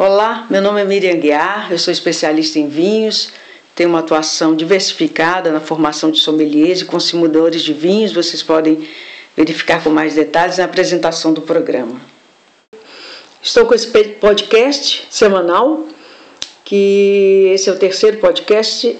Olá, 0.00 0.46
meu 0.48 0.62
nome 0.62 0.80
é 0.80 0.84
Miriam 0.84 1.16
Guiar, 1.16 1.72
eu 1.72 1.76
sou 1.76 1.90
especialista 1.90 2.56
em 2.56 2.68
vinhos, 2.68 3.32
tenho 3.74 3.88
uma 3.88 3.98
atuação 3.98 4.54
diversificada 4.54 5.50
na 5.50 5.58
formação 5.58 6.12
de 6.12 6.20
sommeliers 6.20 6.82
e 6.82 6.84
consumidores 6.84 7.64
de 7.64 7.72
vinhos, 7.72 8.12
vocês 8.12 8.40
podem 8.40 8.88
verificar 9.36 9.82
com 9.82 9.90
mais 9.90 10.14
detalhes 10.14 10.58
na 10.58 10.66
apresentação 10.66 11.32
do 11.32 11.42
programa. 11.42 12.00
Estou 13.42 13.66
com 13.66 13.74
esse 13.74 13.88
podcast 13.88 15.04
semanal, 15.10 15.88
que 16.64 17.50
esse 17.52 17.68
é 17.68 17.72
o 17.72 17.76
terceiro 17.76 18.18
podcast, 18.18 18.96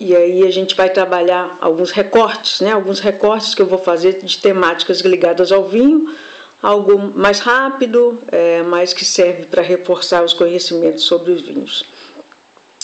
e 0.00 0.16
aí 0.16 0.44
a 0.44 0.50
gente 0.50 0.74
vai 0.74 0.90
trabalhar 0.90 1.58
alguns 1.60 1.92
recortes, 1.92 2.60
né? 2.60 2.72
Alguns 2.72 2.98
recortes 2.98 3.54
que 3.54 3.62
eu 3.62 3.66
vou 3.66 3.78
fazer 3.78 4.18
de 4.20 4.38
temáticas 4.38 4.98
ligadas 4.98 5.52
ao 5.52 5.68
vinho, 5.68 6.12
algo 6.62 6.98
mais 6.98 7.40
rápido, 7.40 8.18
é, 8.30 8.62
mas 8.62 8.92
que 8.92 9.04
serve 9.04 9.46
para 9.46 9.62
reforçar 9.62 10.24
os 10.24 10.32
conhecimentos 10.32 11.04
sobre 11.04 11.32
os 11.32 11.42
vinhos. 11.42 11.84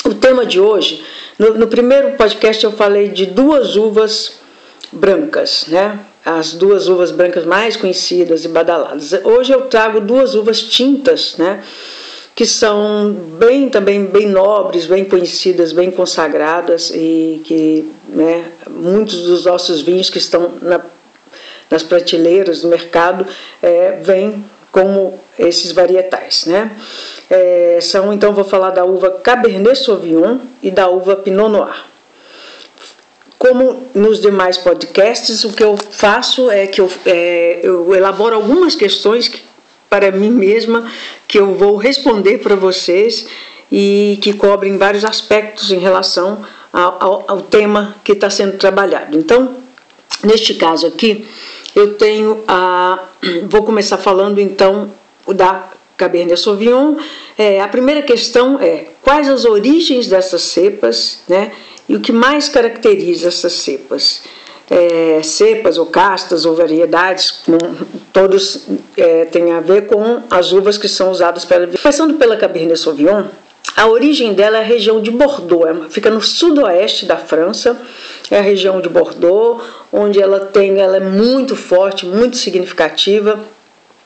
O 0.04 0.14
tema 0.14 0.44
de 0.44 0.60
hoje, 0.60 1.04
no, 1.38 1.54
no 1.54 1.66
primeiro 1.66 2.12
podcast 2.12 2.62
eu 2.62 2.72
falei 2.72 3.08
de 3.08 3.26
duas 3.26 3.76
uvas 3.76 4.34
brancas, 4.92 5.66
né? 5.68 5.98
as 6.24 6.54
duas 6.54 6.88
uvas 6.88 7.10
brancas 7.10 7.44
mais 7.44 7.76
conhecidas 7.76 8.44
e 8.44 8.48
badaladas. 8.48 9.12
Hoje 9.24 9.52
eu 9.52 9.62
trago 9.62 10.00
duas 10.00 10.34
uvas 10.34 10.62
tintas, 10.62 11.36
né? 11.36 11.62
que 12.34 12.44
são 12.44 13.12
bem 13.38 13.68
também 13.68 14.06
bem 14.06 14.26
nobres, 14.26 14.86
bem 14.86 15.04
conhecidas, 15.04 15.72
bem 15.72 15.90
consagradas 15.90 16.90
e 16.90 17.40
que 17.44 17.92
né, 18.08 18.50
muitos 18.68 19.22
dos 19.22 19.44
nossos 19.44 19.82
vinhos 19.82 20.10
que 20.10 20.18
estão 20.18 20.52
na, 20.60 20.80
nas 21.70 21.82
prateleiras 21.82 22.62
do 22.62 22.68
mercado 22.68 23.26
é, 23.62 23.98
vêm 24.02 24.44
como 24.70 25.20
esses 25.38 25.70
varietais, 25.72 26.46
né? 26.46 26.76
É, 27.30 27.78
são 27.80 28.12
então 28.12 28.34
vou 28.34 28.44
falar 28.44 28.70
da 28.70 28.84
uva 28.84 29.10
Cabernet 29.10 29.78
Sauvignon 29.78 30.38
e 30.62 30.70
da 30.70 30.88
uva 30.88 31.16
Pinot 31.16 31.48
Noir. 31.48 31.84
Como 33.38 33.88
nos 33.94 34.20
demais 34.20 34.58
podcasts, 34.58 35.44
o 35.44 35.52
que 35.52 35.62
eu 35.62 35.76
faço 35.76 36.50
é 36.50 36.66
que 36.66 36.80
eu, 36.80 36.90
é, 37.06 37.60
eu 37.62 37.94
elaboro 37.94 38.34
algumas 38.34 38.74
questões 38.74 39.28
que, 39.28 39.42
para 39.88 40.10
mim 40.10 40.30
mesma 40.30 40.90
que 41.28 41.38
eu 41.38 41.54
vou 41.54 41.76
responder 41.76 42.38
para 42.38 42.56
vocês 42.56 43.26
e 43.70 44.18
que 44.22 44.32
cobrem 44.32 44.76
vários 44.76 45.04
aspectos 45.04 45.70
em 45.70 45.78
relação 45.78 46.44
ao, 46.72 46.96
ao, 47.02 47.24
ao 47.28 47.40
tema 47.42 47.94
que 48.02 48.12
está 48.12 48.28
sendo 48.28 48.58
trabalhado. 48.58 49.16
Então, 49.16 49.56
neste 50.22 50.54
caso 50.54 50.86
aqui, 50.86 51.28
eu 51.74 51.94
tenho 51.94 52.44
a. 52.46 53.08
Vou 53.48 53.62
começar 53.62 53.98
falando 53.98 54.40
então 54.40 54.90
da 55.28 55.70
Cabernet 55.96 56.38
Sauvignon. 56.38 56.96
É, 57.36 57.60
a 57.60 57.68
primeira 57.68 58.02
questão 58.02 58.60
é 58.60 58.88
quais 59.02 59.28
as 59.28 59.44
origens 59.44 60.06
dessas 60.06 60.42
cepas, 60.42 61.20
né? 61.28 61.52
E 61.88 61.94
o 61.94 62.00
que 62.00 62.12
mais 62.12 62.48
caracteriza 62.48 63.28
essas 63.28 63.52
cepas? 63.52 64.22
É, 64.70 65.22
cepas 65.22 65.76
ou 65.76 65.86
castas 65.86 66.46
ou 66.46 66.54
variedades, 66.54 67.30
com, 67.30 67.58
todos 68.12 68.66
é, 68.96 69.26
têm 69.26 69.52
a 69.52 69.60
ver 69.60 69.86
com 69.86 70.22
as 70.30 70.52
uvas 70.52 70.78
que 70.78 70.88
são 70.88 71.10
usadas 71.10 71.44
para. 71.44 71.68
Passando 71.82 72.14
pela 72.14 72.36
Cabernet 72.36 72.78
Sauvignon, 72.78 73.24
a 73.76 73.86
origem 73.88 74.32
dela 74.32 74.58
é 74.58 74.60
a 74.60 74.64
região 74.64 75.02
de 75.02 75.10
Bordeaux, 75.10 75.66
é 75.66 75.90
fica 75.90 76.10
no 76.10 76.20
sudoeste 76.20 77.06
da 77.06 77.16
França, 77.16 77.78
é 78.30 78.38
a 78.38 78.42
região 78.42 78.80
de 78.80 78.88
Bordeaux, 78.88 79.62
onde 79.92 80.20
ela 80.20 80.40
tem, 80.40 80.80
ela 80.80 80.96
é 80.96 81.00
muito 81.00 81.54
forte, 81.54 82.06
muito 82.06 82.36
significativa 82.36 83.44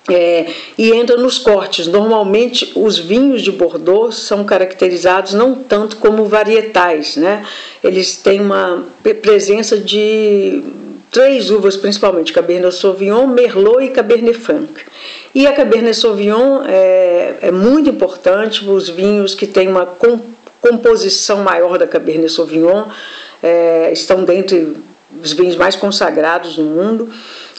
é, 0.08 0.46
e 0.76 0.90
entra 0.92 1.16
nos 1.16 1.38
cortes. 1.38 1.86
Normalmente, 1.86 2.72
os 2.74 2.98
vinhos 2.98 3.42
de 3.42 3.52
Bordeaux 3.52 4.16
são 4.16 4.44
caracterizados 4.44 5.34
não 5.34 5.54
tanto 5.54 5.96
como 5.98 6.24
varietais, 6.24 7.16
né? 7.16 7.44
Eles 7.84 8.16
têm 8.16 8.40
uma 8.40 8.84
presença 9.22 9.76
de 9.76 10.62
três 11.10 11.50
uvas 11.50 11.76
principalmente, 11.76 12.32
Cabernet 12.32 12.74
Sauvignon, 12.74 13.26
Merlot 13.26 13.84
e 13.84 13.88
Cabernet 13.90 14.38
Franc. 14.38 14.68
E 15.34 15.46
a 15.46 15.52
Cabernet 15.52 15.96
Sauvignon 15.96 16.62
é, 16.66 17.36
é 17.42 17.50
muito 17.50 17.88
importante, 17.90 18.68
os 18.68 18.88
vinhos 18.88 19.34
que 19.34 19.46
têm 19.46 19.68
uma 19.68 19.86
composição 20.60 21.42
maior 21.42 21.78
da 21.78 21.86
Cabernet 21.86 22.32
Sauvignon 22.32 22.84
é, 23.42 23.90
estão 23.92 24.24
dentre 24.24 24.76
os 25.22 25.32
vinhos 25.32 25.56
mais 25.56 25.74
consagrados 25.76 26.56
no 26.58 26.64
mundo 26.64 27.10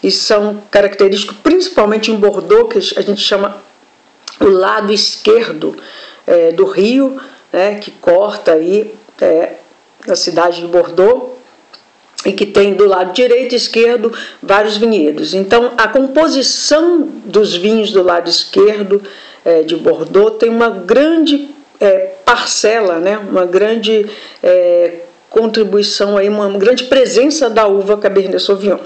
e 0.03 0.11
são 0.11 0.61
característicos 0.69 1.37
principalmente 1.41 2.11
em 2.11 2.15
Bordeaux, 2.15 2.71
que 2.71 2.99
a 2.99 3.01
gente 3.01 3.21
chama 3.21 3.57
o 4.39 4.47
lado 4.47 4.93
esquerdo 4.93 5.77
é, 6.25 6.51
do 6.51 6.65
rio, 6.65 7.19
né, 7.51 7.75
que 7.75 7.91
corta 7.91 8.53
aí 8.53 8.93
é, 9.19 9.53
a 10.07 10.15
cidade 10.15 10.61
de 10.61 10.67
Bordeaux 10.67 11.37
e 12.25 12.31
que 12.33 12.45
tem 12.45 12.73
do 12.73 12.85
lado 12.85 13.13
direito 13.13 13.53
e 13.53 13.55
esquerdo 13.55 14.13
vários 14.41 14.77
vinhedos. 14.77 15.33
Então, 15.33 15.73
a 15.77 15.87
composição 15.87 17.07
dos 17.25 17.55
vinhos 17.55 17.91
do 17.91 18.03
lado 18.03 18.29
esquerdo 18.29 19.01
é, 19.43 19.63
de 19.63 19.75
Bordeaux 19.75 20.37
tem 20.37 20.49
uma 20.49 20.69
grande 20.69 21.49
é, 21.79 22.13
parcela, 22.25 22.99
né, 22.99 23.17
uma 23.17 23.45
grande 23.45 24.09
é, 24.43 24.99
contribuição, 25.29 26.17
aí, 26.17 26.27
uma 26.27 26.49
grande 26.57 26.85
presença 26.85 27.49
da 27.49 27.67
uva 27.67 27.97
Cabernet 27.97 28.41
Sauvignon. 28.41 28.79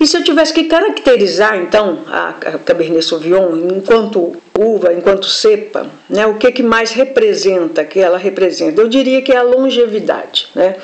E 0.00 0.06
se 0.06 0.16
eu 0.16 0.24
tivesse 0.24 0.52
que 0.52 0.64
caracterizar, 0.64 1.56
então, 1.56 2.00
a 2.06 2.32
Cabernet 2.64 3.04
Sauvignon 3.04 3.56
enquanto 3.56 4.36
uva, 4.58 4.92
enquanto 4.92 5.26
cepa, 5.26 5.86
né, 6.08 6.26
o 6.26 6.34
que, 6.34 6.50
que 6.52 6.62
mais 6.62 6.92
representa, 6.92 7.84
que 7.84 8.00
ela 8.00 8.18
representa? 8.18 8.80
Eu 8.80 8.88
diria 8.88 9.22
que 9.22 9.32
é 9.32 9.36
a 9.36 9.42
longevidade, 9.42 10.48
né? 10.54 10.76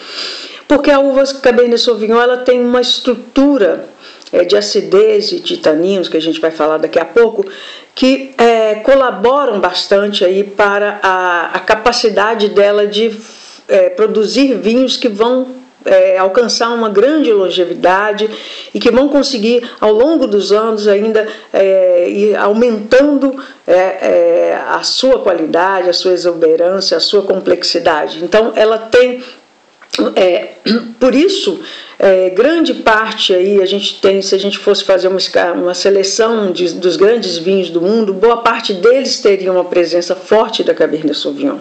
Porque 0.67 0.91
a 0.91 1.01
uva 1.01 1.25
Cabernet 1.35 1.81
Sauvignon 1.81 2.21
ela 2.21 2.39
tem 2.39 2.61
uma 2.61 2.81
estrutura 2.81 3.89
é, 4.33 4.45
de 4.45 4.57
acidez 4.57 5.33
e 5.33 5.41
de 5.41 5.59
taninos, 5.59 6.09
que 6.09 6.17
a 6.17 6.23
gente 6.23 6.41
vai 6.41 6.53
falar 6.53 6.79
daqui 6.79 6.99
a 6.99 7.05
pouco, 7.05 7.45
que 7.95 8.33
é, 8.39 8.77
colaboram 8.77 9.59
bastante 9.59 10.25
aí 10.25 10.45
para 10.45 11.01
a, 11.03 11.47
a 11.57 11.61
capacidade 11.61 12.49
dela 12.49 12.87
de 12.87 13.11
é, 13.71 13.89
produzir 13.89 14.55
vinhos 14.59 14.97
que 14.97 15.09
vão 15.09 15.61
é, 15.85 16.19
alcançar 16.19 16.71
uma 16.71 16.89
grande 16.89 17.33
longevidade 17.33 18.29
e 18.75 18.79
que 18.79 18.91
vão 18.91 19.09
conseguir, 19.09 19.69
ao 19.81 19.93
longo 19.93 20.27
dos 20.27 20.53
anos, 20.53 20.87
ainda 20.87 21.27
é, 21.53 22.11
ir 22.11 22.37
aumentando 22.37 23.43
é, 23.67 23.75
é 23.75 24.65
a 24.69 24.83
sua 24.83 25.21
qualidade, 25.21 25.89
a 25.89 25.93
sua 25.93 26.13
exuberância, 26.13 26.97
a 26.97 27.01
sua 27.01 27.23
complexidade. 27.23 28.23
Então, 28.23 28.53
ela 28.55 28.79
tem. 28.79 29.23
É, 30.15 30.51
por 31.01 31.15
isso, 31.15 31.61
é, 31.99 32.31
grande 32.31 32.73
parte 32.73 33.35
aí 33.35 33.61
a 33.61 33.67
gente 33.67 34.01
tem, 34.01 34.23
se 34.23 34.35
a 34.35 34.39
gente 34.39 34.59
fosse 34.59 34.85
fazer 34.85 35.09
uma, 35.09 35.19
uma 35.55 35.75
seleção 35.75 36.53
de, 36.53 36.75
dos 36.75 36.97
grandes 36.97 37.37
vinhos 37.37 37.69
do 37.69 37.81
mundo, 37.81 38.15
boa 38.15 38.39
parte 38.39 38.73
deles 38.73 39.19
teria 39.19 39.53
uma 39.53 39.65
presença 39.65 40.15
forte 40.15 40.63
da 40.63 40.75
Cabernet 40.75 41.15
Sauvignon. 41.15 41.59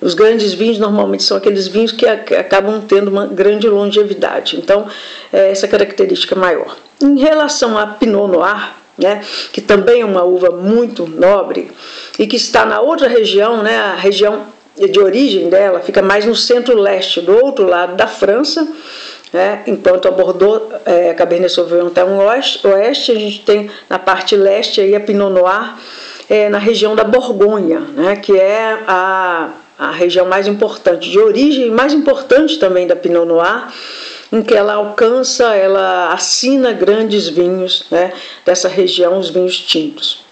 Os 0.00 0.14
grandes 0.14 0.52
vinhos 0.52 0.78
normalmente 0.78 1.22
são 1.22 1.36
aqueles 1.36 1.66
vinhos 1.66 1.92
que 1.92 2.06
acabam 2.06 2.82
tendo 2.82 3.08
uma 3.08 3.26
grande 3.26 3.68
longevidade. 3.68 4.56
Então, 4.56 4.86
é 5.32 5.50
essa 5.50 5.66
característica 5.66 6.34
maior. 6.34 6.76
Em 7.00 7.18
relação 7.18 7.78
a 7.78 7.86
Pinot 7.86 8.30
Noir, 8.30 8.74
né, 8.98 9.22
que 9.52 9.60
também 9.60 10.02
é 10.02 10.04
uma 10.04 10.22
uva 10.22 10.50
muito 10.50 11.06
nobre 11.06 11.70
e 12.18 12.26
que 12.26 12.36
está 12.36 12.64
na 12.64 12.80
outra 12.80 13.08
região, 13.08 13.62
né, 13.62 13.76
a 13.76 13.94
região 13.96 14.46
de 14.76 15.00
origem 15.00 15.48
dela 15.48 15.80
fica 15.80 16.02
mais 16.02 16.24
no 16.24 16.34
centro-leste, 16.34 17.20
do 17.20 17.32
outro 17.44 17.66
lado 17.66 17.96
da 17.96 18.06
França, 18.06 18.66
né, 19.32 19.62
enquanto 19.66 20.06
a 20.06 20.10
Bordeaux, 20.10 20.62
é, 20.84 21.10
a 21.10 21.14
Cabernet 21.14 21.52
Sauvignon 21.52 21.88
está 21.88 22.04
no 22.04 22.18
oeste, 22.18 23.10
a 23.10 23.16
gente 23.16 23.40
tem 23.40 23.70
na 23.88 23.98
parte 23.98 24.36
leste 24.36 24.80
aí 24.80 24.94
a 24.94 25.00
Pinot 25.00 25.32
Noir, 25.32 25.74
é, 26.28 26.48
na 26.48 26.58
região 26.58 26.94
da 26.94 27.04
Borgonha, 27.04 27.80
né, 27.80 28.16
que 28.16 28.38
é 28.38 28.78
a 28.86 29.50
a 29.78 29.90
região 29.90 30.26
mais 30.26 30.46
importante, 30.46 31.10
de 31.10 31.18
origem 31.18 31.70
mais 31.70 31.92
importante 31.92 32.58
também 32.58 32.86
da 32.86 32.94
Pinot 32.94 33.26
Noir, 33.26 33.68
em 34.32 34.42
que 34.42 34.54
ela 34.54 34.74
alcança, 34.74 35.54
ela 35.54 36.12
assina 36.12 36.72
grandes 36.72 37.28
vinhos 37.28 37.86
né, 37.90 38.12
dessa 38.44 38.68
região, 38.68 39.18
os 39.18 39.30
vinhos 39.30 39.58
tintos. 39.58 40.24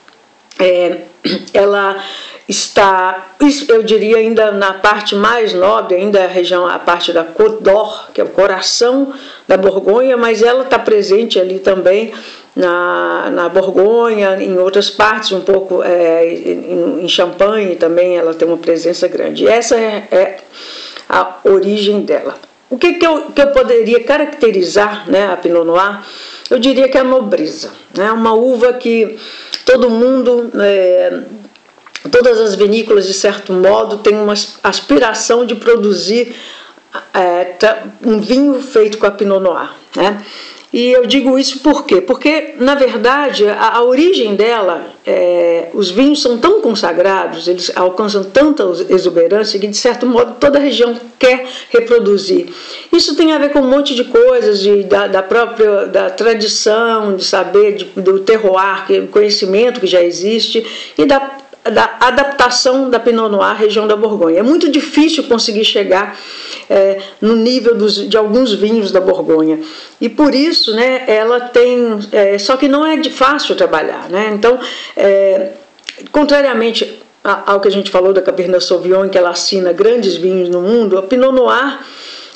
É, 0.58 1.02
ela 1.54 2.02
está, 2.48 3.34
eu 3.68 3.82
diria 3.82 4.18
ainda 4.18 4.50
na 4.50 4.74
parte 4.74 5.14
mais 5.14 5.54
nobre, 5.54 5.96
ainda 5.96 6.24
a 6.24 6.26
região, 6.26 6.66
a 6.66 6.78
parte 6.78 7.12
da 7.12 7.24
Côte 7.24 7.62
d'Or, 7.62 8.10
que 8.12 8.20
é 8.20 8.24
o 8.24 8.28
coração 8.28 9.12
da 9.46 9.56
Borgonha, 9.56 10.16
mas 10.16 10.42
ela 10.42 10.64
está 10.64 10.78
presente 10.78 11.38
ali 11.38 11.58
também 11.58 12.12
na, 12.54 13.30
na 13.30 13.48
Borgonha, 13.48 14.36
em 14.40 14.58
outras 14.58 14.90
partes, 14.90 15.32
um 15.32 15.40
pouco 15.40 15.82
é, 15.82 16.26
em, 16.32 17.04
em 17.04 17.08
Champagne 17.08 17.76
também 17.76 18.16
ela 18.16 18.34
tem 18.34 18.46
uma 18.46 18.58
presença 18.58 19.08
grande. 19.08 19.46
essa 19.46 19.76
é, 19.76 20.08
é 20.10 20.36
a 21.08 21.36
origem 21.44 22.02
dela. 22.02 22.36
O 22.68 22.78
que, 22.78 22.94
que, 22.94 23.06
eu, 23.06 23.30
que 23.32 23.42
eu 23.42 23.48
poderia 23.48 24.02
caracterizar 24.02 25.08
né, 25.08 25.30
a 25.30 25.36
Pinot 25.36 25.64
Noir? 25.64 26.00
Eu 26.50 26.58
diria 26.58 26.88
que 26.88 26.96
é 26.96 27.02
a 27.02 27.04
nobreza. 27.04 27.70
Né? 27.96 28.10
Uma 28.10 28.32
uva 28.32 28.72
que 28.72 29.18
todo 29.64 29.90
mundo 29.90 30.50
é, 30.58 31.20
todas 32.10 32.40
as 32.40 32.54
vinícolas, 32.54 33.06
de 33.06 33.14
certo 33.14 33.52
modo, 33.52 33.98
têm 33.98 34.14
uma 34.14 34.34
aspiração 34.62 35.46
de 35.46 35.54
produzir 35.54 36.34
é, 37.14 37.54
um 38.04 38.20
vinho 38.20 38.60
feito 38.62 38.98
com 38.98 39.06
a 39.06 39.10
Pinot 39.10 39.40
Noir. 39.40 39.70
Né? 39.96 40.22
E 40.72 40.90
eu 40.90 41.04
digo 41.04 41.38
isso 41.38 41.60
por 41.60 41.84
quê? 41.84 42.00
Porque, 42.00 42.54
na 42.58 42.74
verdade, 42.74 43.46
a, 43.46 43.76
a 43.76 43.82
origem 43.82 44.34
dela, 44.34 44.86
é, 45.04 45.68
os 45.74 45.90
vinhos 45.90 46.22
são 46.22 46.38
tão 46.38 46.62
consagrados, 46.62 47.46
eles 47.46 47.70
alcançam 47.76 48.24
tanta 48.24 48.64
exuberância 48.88 49.60
que, 49.60 49.66
de 49.66 49.76
certo 49.76 50.06
modo, 50.06 50.36
toda 50.40 50.58
a 50.58 50.62
região 50.62 50.98
quer 51.18 51.46
reproduzir. 51.68 52.46
Isso 52.90 53.14
tem 53.14 53.34
a 53.34 53.38
ver 53.38 53.50
com 53.50 53.58
um 53.58 53.68
monte 53.68 53.94
de 53.94 54.04
coisas, 54.04 54.60
de, 54.60 54.84
da, 54.84 55.06
da 55.06 55.22
própria 55.22 55.86
da 55.86 56.08
tradição, 56.08 57.16
de 57.16 57.24
saber, 57.24 57.74
de, 57.74 57.84
do 58.00 58.20
terroir, 58.20 58.86
que, 58.86 59.02
conhecimento 59.08 59.78
que 59.78 59.86
já 59.86 60.02
existe, 60.02 60.64
e 60.96 61.04
da 61.04 61.41
da 61.64 61.96
adaptação 62.00 62.90
da 62.90 62.98
Pinot 62.98 63.30
Noir 63.30 63.50
à 63.50 63.52
região 63.52 63.86
da 63.86 63.96
Borgonha. 63.96 64.40
É 64.40 64.42
muito 64.42 64.70
difícil 64.70 65.24
conseguir 65.24 65.64
chegar 65.64 66.18
é, 66.68 66.98
no 67.20 67.36
nível 67.36 67.76
dos, 67.76 68.08
de 68.08 68.16
alguns 68.16 68.52
vinhos 68.52 68.90
da 68.90 69.00
Borgonha. 69.00 69.60
E 70.00 70.08
por 70.08 70.34
isso, 70.34 70.74
né, 70.74 71.04
ela 71.06 71.40
tem. 71.40 72.00
É, 72.10 72.38
só 72.38 72.56
que 72.56 72.66
não 72.66 72.84
é 72.84 73.02
fácil 73.04 73.54
trabalhar. 73.54 74.08
Né? 74.08 74.30
Então, 74.34 74.58
é, 74.96 75.52
contrariamente 76.10 77.00
ao 77.22 77.60
que 77.60 77.68
a 77.68 77.70
gente 77.70 77.90
falou 77.90 78.12
da 78.12 78.20
Cabernet 78.20 78.64
Sauvignon, 78.64 79.08
que 79.08 79.16
ela 79.16 79.30
assina 79.30 79.72
grandes 79.72 80.16
vinhos 80.16 80.48
no 80.48 80.60
mundo, 80.60 80.98
a 80.98 81.02
Pinot 81.02 81.32
Noir 81.32 81.78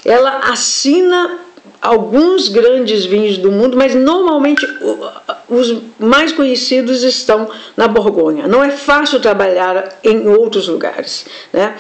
ela 0.05 0.39
assina 0.53 1.41
alguns 1.87 2.49
grandes 2.49 3.05
vinhos 3.05 3.39
do 3.39 3.51
mundo, 3.53 3.77
mas 3.77 3.95
normalmente 3.95 4.67
os 5.49 5.77
mais 5.99 6.33
conhecidos 6.33 7.05
estão 7.05 7.49
na 7.77 7.87
Borgonha. 7.87 8.49
Não 8.49 8.63
é 8.63 8.71
fácil 8.71 9.21
trabalhar 9.21 9.99
em 10.03 10.29
outros 10.29 10.67
lugares, 10.67 11.27
né? 11.53 11.77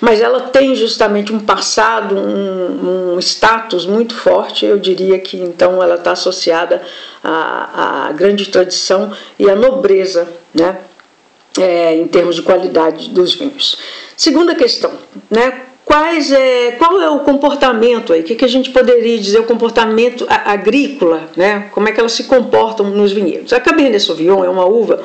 mas 0.00 0.20
ela 0.20 0.40
tem 0.40 0.74
justamente 0.74 1.32
um 1.32 1.40
passado, 1.40 2.16
um, 2.16 3.14
um 3.14 3.18
status 3.18 3.84
muito 3.84 4.14
forte. 4.14 4.64
Eu 4.64 4.78
diria 4.78 5.18
que 5.18 5.36
então 5.36 5.82
ela 5.82 5.96
está 5.96 6.12
associada 6.12 6.82
à, 7.22 8.08
à, 8.08 8.12
grande 8.12 8.46
tradição 8.46 9.12
e 9.38 9.48
à 9.48 9.54
nobreza, 9.54 10.26
né? 10.54 10.78
É, 11.58 11.96
em 11.96 12.06
termos 12.06 12.36
de 12.36 12.42
qualidade 12.42 13.10
dos 13.10 13.34
vinhos. 13.34 13.76
Segunda 14.16 14.54
questão, 14.54 14.92
né? 15.28 15.69
Quais 15.90 16.30
é, 16.30 16.70
qual 16.78 17.02
é 17.02 17.10
o 17.10 17.18
comportamento 17.18 18.12
aí? 18.12 18.20
O 18.20 18.22
que, 18.22 18.36
que 18.36 18.44
a 18.44 18.48
gente 18.48 18.70
poderia 18.70 19.18
dizer 19.18 19.40
o 19.40 19.42
comportamento 19.42 20.24
agrícola, 20.28 21.28
né? 21.36 21.66
Como 21.72 21.88
é 21.88 21.92
que 21.92 21.98
elas 21.98 22.12
se 22.12 22.24
comportam 22.24 22.88
nos 22.90 23.10
vinhedos? 23.10 23.52
A 23.52 23.58
Cabernet 23.58 23.98
Sauvignon 23.98 24.44
é 24.44 24.48
uma 24.48 24.64
uva 24.66 25.02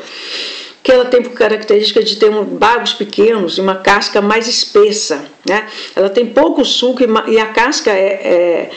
que 0.84 0.92
ela 0.92 1.06
tem 1.06 1.24
por 1.24 1.32
característica 1.32 2.04
de 2.04 2.18
ter 2.18 2.30
bagos 2.30 2.94
pequenos 2.94 3.58
e 3.58 3.62
uma 3.62 3.78
casca 3.78 4.22
mais 4.22 4.48
espessa, 4.48 5.26
né? 5.44 5.66
Ela 5.96 6.08
tem 6.08 6.28
pouco 6.28 6.64
suco 6.64 7.02
e 7.28 7.40
a 7.40 7.48
casca 7.48 7.90
é, 7.90 8.06
é, 8.14 8.70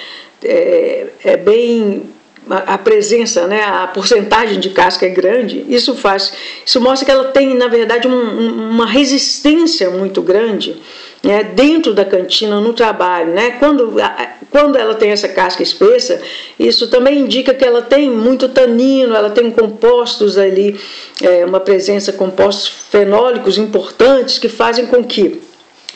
é, 0.42 1.06
é 1.24 1.36
bem 1.36 2.04
a 2.50 2.78
presença, 2.78 3.46
né, 3.46 3.62
a 3.62 3.86
porcentagem 3.88 4.58
de 4.58 4.70
casca 4.70 5.04
é 5.04 5.10
grande, 5.10 5.66
isso 5.68 5.94
faz, 5.94 6.32
isso 6.64 6.80
mostra 6.80 7.04
que 7.04 7.10
ela 7.10 7.24
tem, 7.24 7.54
na 7.54 7.68
verdade, 7.68 8.08
um, 8.08 8.70
uma 8.70 8.86
resistência 8.86 9.90
muito 9.90 10.22
grande 10.22 10.80
né, 11.22 11.42
dentro 11.42 11.94
da 11.94 12.04
cantina 12.04 12.60
no 12.60 12.72
trabalho. 12.72 13.32
Né? 13.32 13.52
Quando, 13.52 13.94
quando 14.50 14.76
ela 14.76 14.94
tem 14.94 15.10
essa 15.10 15.28
casca 15.28 15.62
espessa, 15.62 16.20
isso 16.58 16.88
também 16.88 17.20
indica 17.20 17.54
que 17.54 17.64
ela 17.64 17.82
tem 17.82 18.10
muito 18.10 18.48
tanino, 18.48 19.14
ela 19.14 19.30
tem 19.30 19.50
compostos 19.50 20.38
ali, 20.38 20.78
é, 21.22 21.44
uma 21.44 21.60
presença 21.60 22.12
compostos 22.12 22.68
fenólicos 22.68 23.58
importantes 23.58 24.38
que 24.38 24.48
fazem 24.48 24.86
com 24.86 25.02
que 25.04 25.47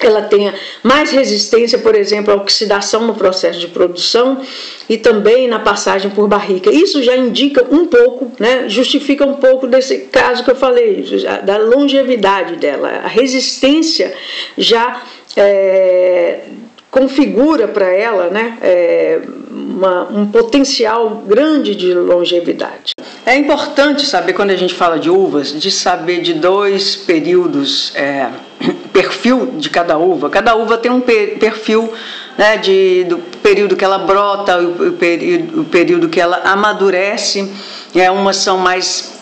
ela 0.06 0.22
tenha 0.22 0.54
mais 0.82 1.10
resistência, 1.10 1.78
por 1.78 1.94
exemplo, 1.94 2.32
à 2.32 2.37
oxidação 2.37 3.06
no 3.06 3.14
processo 3.14 3.60
de 3.60 3.69
produção 3.69 4.40
e 4.88 4.99
também 4.99 5.49
na 5.49 5.58
passagem 5.58 6.10
por 6.10 6.28
barrica. 6.28 6.70
Isso 6.70 7.02
já 7.02 7.16
indica 7.16 7.66
um 7.70 7.87
pouco, 7.87 8.32
né, 8.38 8.69
justifica 8.69 9.25
um 9.25 9.34
pouco 9.34 9.66
desse 9.66 9.99
caso 10.10 10.44
que 10.44 10.50
eu 10.50 10.56
falei, 10.56 11.04
da 11.44 11.56
longevidade 11.58 12.56
dela. 12.56 13.02
A 13.04 13.08
resistência 13.08 14.12
já 14.56 15.02
é, 15.37 16.40
configura 16.93 17.67
para 17.67 17.87
ela 17.87 18.29
né, 18.29 18.59
é, 18.61 19.23
uma, 19.50 20.03
um 20.11 20.27
potencial 20.27 21.23
grande 21.27 21.75
de 21.75 21.94
longevidade. 21.94 22.93
É 23.25 23.35
importante 23.35 24.05
saber, 24.05 24.35
quando 24.35 24.50
a 24.50 24.56
gente 24.56 24.75
fala 24.75 24.99
de 24.99 25.09
uvas, 25.09 25.59
de 25.59 25.71
saber 25.71 26.21
de 26.21 26.35
dois 26.35 26.94
períodos, 26.94 27.97
é, 27.97 28.29
perfil 28.93 29.55
de 29.56 29.71
cada 29.71 29.97
uva. 29.97 30.29
Cada 30.29 30.55
uva 30.55 30.77
tem 30.77 30.93
um 30.93 31.00
perfil 31.00 31.91
né, 32.37 32.59
de, 32.59 33.05
do 33.05 33.17
período 33.43 33.75
que 33.75 33.85
ela 33.87 33.99
brota, 33.99 34.59
o, 34.59 34.93
período, 34.93 35.62
o 35.62 35.65
período 35.65 36.11
que 36.11 36.21
ela 36.21 36.43
amadurece. 36.44 37.50
É, 37.94 38.11
umas 38.11 38.37
são 38.37 38.59
mais 38.59 39.15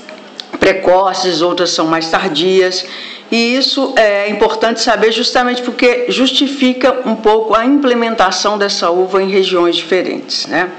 precoces, 0.58 1.40
outras 1.40 1.70
são 1.70 1.86
mais 1.86 2.10
tardias. 2.10 2.84
E 3.30 3.54
isso 3.54 3.94
é 3.96 4.28
importante 4.28 4.80
saber 4.80 5.12
justamente 5.12 5.62
porque 5.62 6.06
justifica 6.08 7.02
um 7.06 7.14
pouco 7.14 7.54
a 7.54 7.64
implementação 7.64 8.58
dessa 8.58 8.90
uva 8.90 9.22
em 9.22 9.30
regiões 9.30 9.76
diferentes. 9.76 10.46
Né? 10.46 10.70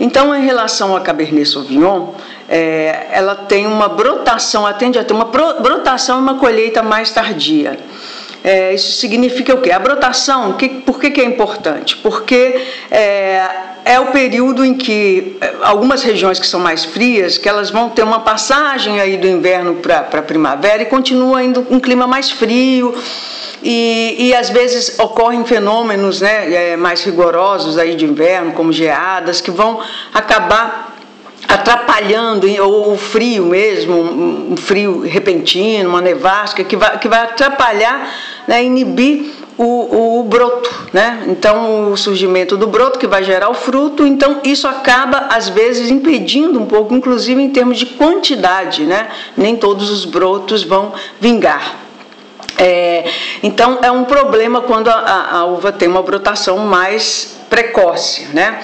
Então, 0.00 0.34
em 0.34 0.44
relação 0.44 0.96
a 0.96 1.00
Cabernet 1.00 1.48
Sauvignon, 1.48 2.12
é, 2.48 3.06
ela 3.12 3.36
tem 3.36 3.66
uma 3.66 3.88
brotação, 3.88 4.66
atende 4.66 4.98
a 4.98 5.04
ter 5.04 5.14
uma 5.14 5.26
brotação 5.26 6.18
e 6.18 6.22
uma 6.22 6.34
colheita 6.34 6.82
mais 6.82 7.12
tardia. 7.12 7.78
É, 8.46 8.74
isso 8.74 8.98
significa 8.98 9.54
o 9.54 9.62
quê? 9.62 9.72
A 9.72 9.78
brotação, 9.78 10.52
que, 10.52 10.68
por 10.68 11.00
que, 11.00 11.10
que 11.10 11.20
é 11.22 11.24
importante? 11.24 11.96
Porque 11.96 12.60
é, 12.90 13.48
é 13.86 13.98
o 13.98 14.08
período 14.08 14.62
em 14.62 14.74
que 14.74 15.38
é, 15.40 15.54
algumas 15.62 16.02
regiões 16.02 16.38
que 16.38 16.46
são 16.46 16.60
mais 16.60 16.84
frias, 16.84 17.38
que 17.38 17.48
elas 17.48 17.70
vão 17.70 17.88
ter 17.88 18.02
uma 18.02 18.20
passagem 18.20 19.00
aí 19.00 19.16
do 19.16 19.26
inverno 19.26 19.76
para 19.76 20.00
a 20.00 20.22
primavera 20.22 20.82
e 20.82 20.84
continua 20.84 21.42
indo 21.42 21.66
um 21.70 21.80
clima 21.80 22.06
mais 22.06 22.30
frio. 22.30 22.94
E, 23.62 24.16
e 24.18 24.34
às 24.34 24.50
vezes 24.50 24.98
ocorrem 24.98 25.42
fenômenos 25.46 26.20
né, 26.20 26.72
é, 26.72 26.76
mais 26.76 27.02
rigorosos 27.02 27.78
aí 27.78 27.94
de 27.94 28.04
inverno, 28.04 28.52
como 28.52 28.70
geadas, 28.70 29.40
que 29.40 29.50
vão 29.50 29.80
acabar 30.12 30.94
atrapalhando, 31.48 32.46
ou 32.62 32.92
o 32.92 32.98
frio 32.98 33.46
mesmo, 33.46 33.94
um 34.00 34.56
frio 34.56 35.00
repentino, 35.00 35.88
uma 35.88 36.00
nevasca, 36.00 36.64
que 36.64 36.76
vai, 36.76 36.98
que 36.98 37.08
vai 37.08 37.20
atrapalhar, 37.20 38.10
né, 38.46 38.64
inibir 38.64 39.32
o, 39.56 40.20
o, 40.20 40.24
broto, 40.24 40.88
né? 40.92 41.24
Então 41.28 41.92
o 41.92 41.96
surgimento 41.96 42.56
do 42.56 42.66
broto 42.66 42.98
que 42.98 43.06
vai 43.06 43.22
gerar 43.22 43.48
o 43.48 43.54
fruto, 43.54 44.06
então 44.06 44.40
isso 44.42 44.66
acaba 44.66 45.28
às 45.30 45.48
vezes 45.48 45.90
impedindo 45.90 46.60
um 46.60 46.66
pouco, 46.66 46.94
inclusive 46.94 47.40
em 47.40 47.50
termos 47.50 47.78
de 47.78 47.86
quantidade, 47.86 48.82
né? 48.82 49.08
Nem 49.36 49.56
todos 49.56 49.90
os 49.90 50.04
brotos 50.04 50.64
vão 50.64 50.92
vingar. 51.20 51.76
É, 52.58 53.04
então 53.42 53.78
é 53.82 53.90
um 53.90 54.04
problema 54.04 54.60
quando 54.60 54.88
a, 54.88 54.94
a, 54.94 55.38
a 55.38 55.44
uva 55.44 55.72
tem 55.72 55.88
uma 55.88 56.02
brotação 56.02 56.58
mais 56.58 57.36
precoce, 57.48 58.28
né? 58.32 58.60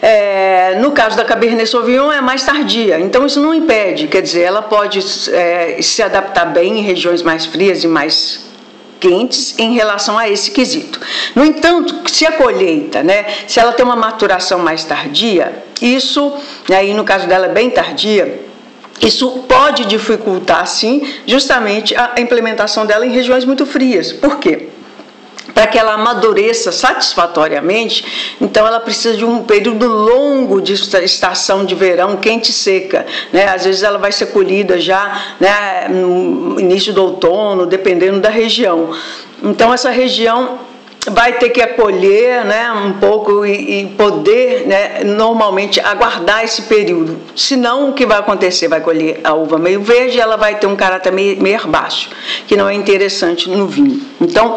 É, 0.00 0.78
no 0.80 0.90
caso 0.90 1.16
da 1.16 1.24
Cabernet 1.24 1.68
Sauvignon 1.68 2.10
é 2.10 2.20
mais 2.20 2.42
tardia, 2.44 2.98
então 2.98 3.24
isso 3.24 3.40
não 3.40 3.54
impede, 3.54 4.08
quer 4.08 4.20
dizer, 4.20 4.40
ela 4.40 4.60
pode 4.60 4.98
é, 5.30 5.80
se 5.80 6.02
adaptar 6.02 6.46
bem 6.46 6.80
em 6.80 6.82
regiões 6.82 7.22
mais 7.22 7.46
frias 7.46 7.84
e 7.84 7.86
mais 7.86 8.51
quentes 9.02 9.58
em 9.58 9.74
relação 9.74 10.16
a 10.16 10.28
esse 10.28 10.52
quesito. 10.52 11.00
No 11.34 11.44
entanto, 11.44 12.08
se 12.08 12.24
a 12.24 12.30
colheita, 12.32 13.02
né, 13.02 13.26
se 13.48 13.58
ela 13.58 13.72
tem 13.72 13.84
uma 13.84 13.96
maturação 13.96 14.60
mais 14.60 14.84
tardia, 14.84 15.64
isso, 15.80 16.32
aí 16.72 16.94
no 16.94 17.02
caso 17.02 17.26
dela 17.26 17.48
bem 17.48 17.68
tardia, 17.68 18.40
isso 19.00 19.44
pode 19.48 19.86
dificultar, 19.86 20.64
sim, 20.68 21.02
justamente 21.26 21.96
a 21.96 22.20
implementação 22.20 22.86
dela 22.86 23.04
em 23.04 23.10
regiões 23.10 23.44
muito 23.44 23.66
frias. 23.66 24.12
Por 24.12 24.38
quê? 24.38 24.68
Para 25.54 25.66
que 25.66 25.78
ela 25.78 25.94
amadureça 25.94 26.72
satisfatoriamente, 26.72 28.36
então 28.40 28.66
ela 28.66 28.80
precisa 28.80 29.16
de 29.16 29.24
um 29.24 29.42
período 29.42 29.86
longo 29.86 30.60
de 30.60 30.72
estação 30.72 31.64
de 31.64 31.74
verão 31.74 32.16
quente 32.16 32.50
e 32.50 32.52
seca. 32.52 33.06
Né? 33.32 33.46
Às 33.46 33.64
vezes 33.64 33.82
ela 33.82 33.98
vai 33.98 34.12
ser 34.12 34.26
colhida 34.26 34.78
já 34.78 35.34
né, 35.38 35.88
no 35.88 36.58
início 36.58 36.92
do 36.92 37.02
outono, 37.02 37.66
dependendo 37.66 38.20
da 38.20 38.30
região. 38.30 38.90
Então 39.42 39.72
essa 39.72 39.90
região 39.90 40.58
vai 41.10 41.32
ter 41.38 41.50
que 41.50 41.60
acolher 41.60 42.44
né, 42.44 42.70
um 42.72 42.92
pouco 42.94 43.44
e, 43.44 43.80
e 43.80 43.86
poder 43.88 44.66
né, 44.66 45.02
normalmente 45.04 45.80
aguardar 45.80 46.44
esse 46.44 46.62
período. 46.62 47.18
Senão 47.34 47.90
o 47.90 47.92
que 47.92 48.06
vai 48.06 48.18
acontecer? 48.18 48.68
Vai 48.68 48.80
colher 48.80 49.20
a 49.24 49.34
uva 49.34 49.58
meio 49.58 49.82
verde, 49.82 50.20
ela 50.20 50.36
vai 50.36 50.58
ter 50.58 50.66
um 50.66 50.76
caráter 50.76 51.12
meio, 51.12 51.42
meio 51.42 51.66
baixo, 51.66 52.10
que 52.46 52.56
não 52.56 52.68
é 52.68 52.74
interessante 52.74 53.50
no 53.50 53.66
vinho. 53.66 54.00
Então 54.20 54.56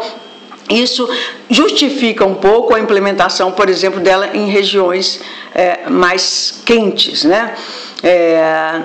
isso 0.68 1.08
justifica 1.48 2.24
um 2.24 2.34
pouco 2.34 2.74
a 2.74 2.80
implementação, 2.80 3.52
por 3.52 3.68
exemplo, 3.68 4.00
dela 4.00 4.30
em 4.34 4.48
regiões 4.48 5.20
é, 5.54 5.88
mais 5.88 6.60
quentes, 6.64 7.24
né? 7.24 7.54
É, 8.02 8.80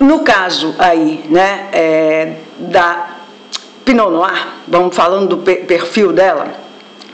no 0.00 0.20
caso 0.20 0.74
aí, 0.78 1.24
né, 1.28 1.68
é, 1.72 2.32
da 2.58 3.08
Pinot 3.84 4.10
Noir, 4.10 4.48
vamos 4.68 4.94
falando 4.94 5.36
do 5.36 5.38
perfil 5.38 6.12
dela, 6.12 6.64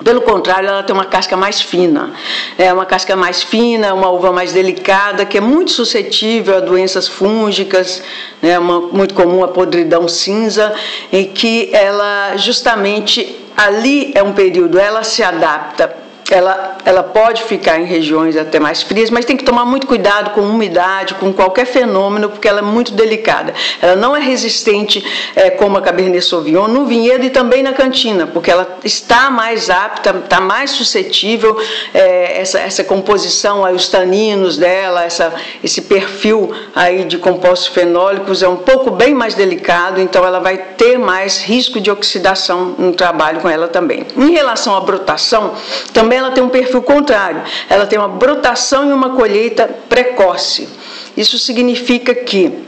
pelo 0.03 0.23
contrário, 0.23 0.69
ela 0.69 0.83
tem 0.83 0.95
uma 0.95 1.05
casca 1.05 1.37
mais 1.37 1.61
fina. 1.61 2.13
É 2.57 2.73
uma 2.73 2.87
casca 2.87 3.15
mais 3.15 3.43
fina, 3.43 3.93
uma 3.93 4.09
uva 4.09 4.33
mais 4.33 4.53
delicada, 4.53 5.27
que 5.27 5.37
é 5.37 5.41
muito 5.41 5.73
suscetível 5.73 6.57
a 6.57 6.61
doenças 6.61 7.07
fúngicas, 7.07 8.03
né, 8.41 8.59
uma, 8.59 8.81
muito 8.81 9.15
comum 9.15 9.45
a 9.45 9.49
podridão 9.49 10.09
cinza, 10.09 10.75
e 11.13 11.25
que 11.25 11.69
ela 11.73 12.35
justamente 12.37 13.40
ali 13.61 14.13
é 14.15 14.23
um 14.23 14.33
período, 14.33 14.79
ela 14.79 15.03
se 15.03 15.23
adapta 15.23 16.11
ela, 16.31 16.79
ela 16.85 17.03
pode 17.03 17.45
ficar 17.45 17.81
em 17.81 17.85
regiões 17.85 18.37
até 18.37 18.59
mais 18.59 18.83
frias, 18.83 19.11
mas 19.11 19.25
tem 19.25 19.37
que 19.37 19.45
tomar 19.45 19.65
muito 19.65 19.87
cuidado 19.87 20.31
com 20.31 20.43
umidade, 20.43 21.15
com 21.15 21.33
qualquer 21.33 21.67
fenômeno, 21.67 22.29
porque 22.31 22.49
ela 22.49 22.61
é 22.61 22.63
muito 22.63 22.93
delicada. 22.93 23.53
Ela 23.81 23.97
não 23.97 24.17
é 24.17 24.21
resistente 24.21 25.05
é, 25.35 25.51
como 25.51 25.77
a 25.77 25.83
Cabernet 25.83 26.25
Sauvignon 26.25 26.69
no 26.69 26.87
vinhedo 26.87 27.25
e 27.25 27.31
também 27.31 27.63
na 27.63 27.73
cantina, 27.73 28.27
porque 28.27 28.51
ela 28.51 28.79
está 28.85 29.31
mais 29.31 29.71
apta, 29.71 30.11
está 30.11 30.41
mais 30.41 30.71
suscetível, 30.71 31.57
é, 31.93 32.41
essa, 32.41 32.59
essa 32.59 32.85
composição, 32.85 33.65
aí, 33.65 33.75
os 33.75 33.89
taninos 33.89 34.57
dela, 34.57 35.05
essa, 35.05 35.33
esse 35.63 35.83
perfil 35.83 36.53
aí 36.75 37.05
de 37.05 37.19
compostos 37.19 37.69
fenólicos 37.69 38.43
é 38.43 38.49
um 38.49 38.57
pouco 38.57 38.91
bem 38.91 39.15
mais 39.15 39.35
delicado, 39.35 40.01
então 40.01 40.25
ela 40.25 40.41
vai 40.41 40.57
ter 40.57 40.99
mais 40.99 41.43
risco 41.43 41.81
de 41.81 41.91
oxidação 41.91 42.75
no 42.79 42.93
trabalho 42.93 43.41
com 43.41 43.49
ela 43.49 43.69
também. 43.69 44.07
Em 44.17 44.33
relação 44.33 44.75
à 44.75 44.81
brotação, 44.81 45.55
também 45.93 46.19
ela 46.19 46.31
tem 46.31 46.43
um 46.43 46.49
perfil 46.71 46.83
contrário. 46.83 47.43
Ela 47.69 47.87
tem 47.87 47.99
uma 47.99 48.09
brotação 48.09 48.89
e 48.89 48.93
uma 48.93 49.11
colheita 49.11 49.69
precoce. 49.89 50.69
Isso 51.17 51.39
significa 51.39 52.15
que 52.15 52.65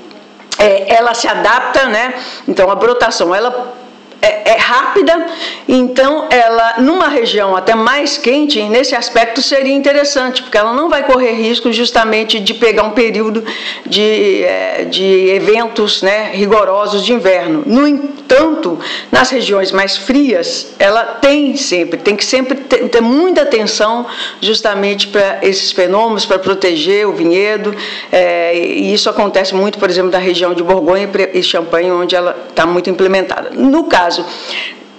é, 0.58 0.94
ela 0.94 1.14
se 1.14 1.28
adapta, 1.28 1.86
né? 1.86 2.14
Então 2.46 2.70
a 2.70 2.74
brotação 2.74 3.34
ela 3.34 3.81
é, 4.22 4.52
é, 4.52 4.56
rápida, 4.56 5.26
então 5.68 6.28
ela, 6.30 6.74
numa 6.78 7.08
região 7.08 7.56
até 7.56 7.74
mais 7.74 8.16
quente, 8.16 8.62
nesse 8.62 8.94
aspecto 8.94 9.42
seria 9.42 9.74
interessante, 9.74 10.44
porque 10.44 10.56
ela 10.56 10.72
não 10.72 10.88
vai 10.88 11.02
correr 11.02 11.32
risco 11.32 11.72
justamente 11.72 12.38
de 12.38 12.54
pegar 12.54 12.84
um 12.84 12.92
período 12.92 13.44
de, 13.84 14.44
é, 14.44 14.84
de 14.88 15.28
eventos 15.30 16.02
né, 16.02 16.30
rigorosos 16.32 17.04
de 17.04 17.12
inverno. 17.12 17.64
No 17.66 17.86
entanto, 17.86 18.78
nas 19.10 19.28
regiões 19.30 19.72
mais 19.72 19.96
frias, 19.96 20.72
ela 20.78 21.04
tem 21.04 21.56
sempre, 21.56 21.98
tem 21.98 22.14
que 22.14 22.24
sempre 22.24 22.54
ter, 22.58 22.88
ter 22.88 23.00
muita 23.00 23.42
atenção 23.42 24.06
justamente 24.40 25.08
para 25.08 25.40
esses 25.42 25.72
fenômenos, 25.72 26.24
para 26.24 26.38
proteger 26.38 27.08
o 27.08 27.12
vinhedo, 27.12 27.74
é, 28.12 28.56
e 28.56 28.94
isso 28.94 29.10
acontece 29.10 29.52
muito, 29.52 29.80
por 29.80 29.90
exemplo, 29.90 30.12
na 30.12 30.18
região 30.18 30.54
de 30.54 30.62
Borgonha 30.62 31.10
e 31.34 31.42
Champagne, 31.42 31.90
onde 31.90 32.14
ela 32.14 32.36
está 32.48 32.64
muito 32.64 32.88
implementada. 32.88 33.50
No 33.50 33.82
caso 33.84 34.11
caso. 34.12 34.26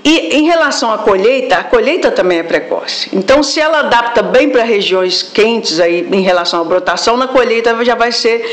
E 0.04 0.36
em 0.36 0.44
relação 0.44 0.92
à 0.92 0.98
colheita, 0.98 1.56
a 1.56 1.64
colheita 1.64 2.12
também 2.12 2.40
é 2.40 2.44
precoce. 2.44 3.10
Então, 3.14 3.42
se 3.42 3.62
ela 3.62 3.80
adapta 3.80 4.22
bem 4.22 4.50
para 4.50 4.64
regiões 4.64 5.24
quentes 5.24 5.80
aí 5.80 6.06
em 6.12 6.22
relação 6.22 6.60
à 6.60 6.64
brotação, 6.64 7.16
na 7.16 7.28
colheita 7.28 7.74
já 7.86 7.96
vai 7.96 8.12
ser 8.12 8.44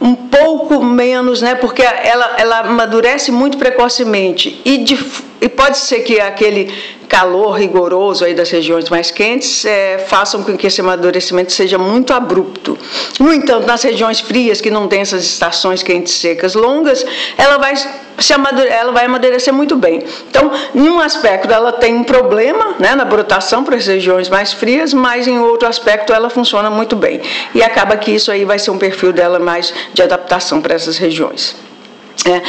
um 0.00 0.14
pouco 0.14 0.84
menos, 0.84 1.42
né? 1.42 1.56
Porque 1.56 1.82
ela, 1.82 2.36
ela 2.36 2.58
amadurece 2.60 3.32
muito 3.32 3.58
precocemente 3.58 4.60
e, 4.64 4.78
de, 4.78 5.04
e 5.40 5.48
pode 5.48 5.78
ser 5.78 6.00
que 6.00 6.20
aquele 6.20 6.72
calor 7.14 7.52
rigoroso 7.52 8.24
aí 8.24 8.34
das 8.34 8.50
regiões 8.50 8.90
mais 8.90 9.12
quentes 9.12 9.64
é, 9.64 9.98
façam 9.98 10.42
com 10.42 10.56
que 10.56 10.66
esse 10.66 10.80
amadurecimento 10.80 11.52
seja 11.52 11.78
muito 11.78 12.12
abrupto. 12.12 12.76
No 13.20 13.32
entanto, 13.32 13.68
nas 13.68 13.84
regiões 13.84 14.18
frias 14.18 14.60
que 14.60 14.68
não 14.68 14.88
tem 14.88 15.02
essas 15.02 15.22
estações 15.22 15.80
quentes 15.80 16.12
secas 16.14 16.54
longas, 16.54 17.06
ela 17.38 17.56
vai 17.56 17.76
se 17.76 18.32
ela 18.32 18.90
vai 18.90 19.04
amadurecer 19.04 19.54
muito 19.54 19.76
bem. 19.76 20.02
Então, 20.28 20.50
em 20.74 20.88
um 20.88 20.98
aspecto 20.98 21.52
ela 21.52 21.70
tem 21.70 21.94
um 21.94 22.02
problema, 22.02 22.74
né, 22.80 22.96
na 22.96 23.04
brotação 23.04 23.62
para 23.62 23.76
as 23.76 23.86
regiões 23.86 24.28
mais 24.28 24.52
frias, 24.52 24.92
mas 24.92 25.28
em 25.28 25.38
outro 25.38 25.68
aspecto 25.68 26.12
ela 26.12 26.28
funciona 26.28 26.68
muito 26.68 26.96
bem. 26.96 27.20
E 27.54 27.62
acaba 27.62 27.96
que 27.96 28.10
isso 28.10 28.32
aí 28.32 28.44
vai 28.44 28.58
ser 28.58 28.72
um 28.72 28.78
perfil 28.78 29.12
dela 29.12 29.38
mais 29.38 29.72
de 29.92 30.02
adaptação 30.02 30.60
para 30.60 30.74
essas 30.74 30.98
regiões. 30.98 31.54
É. 32.26 32.40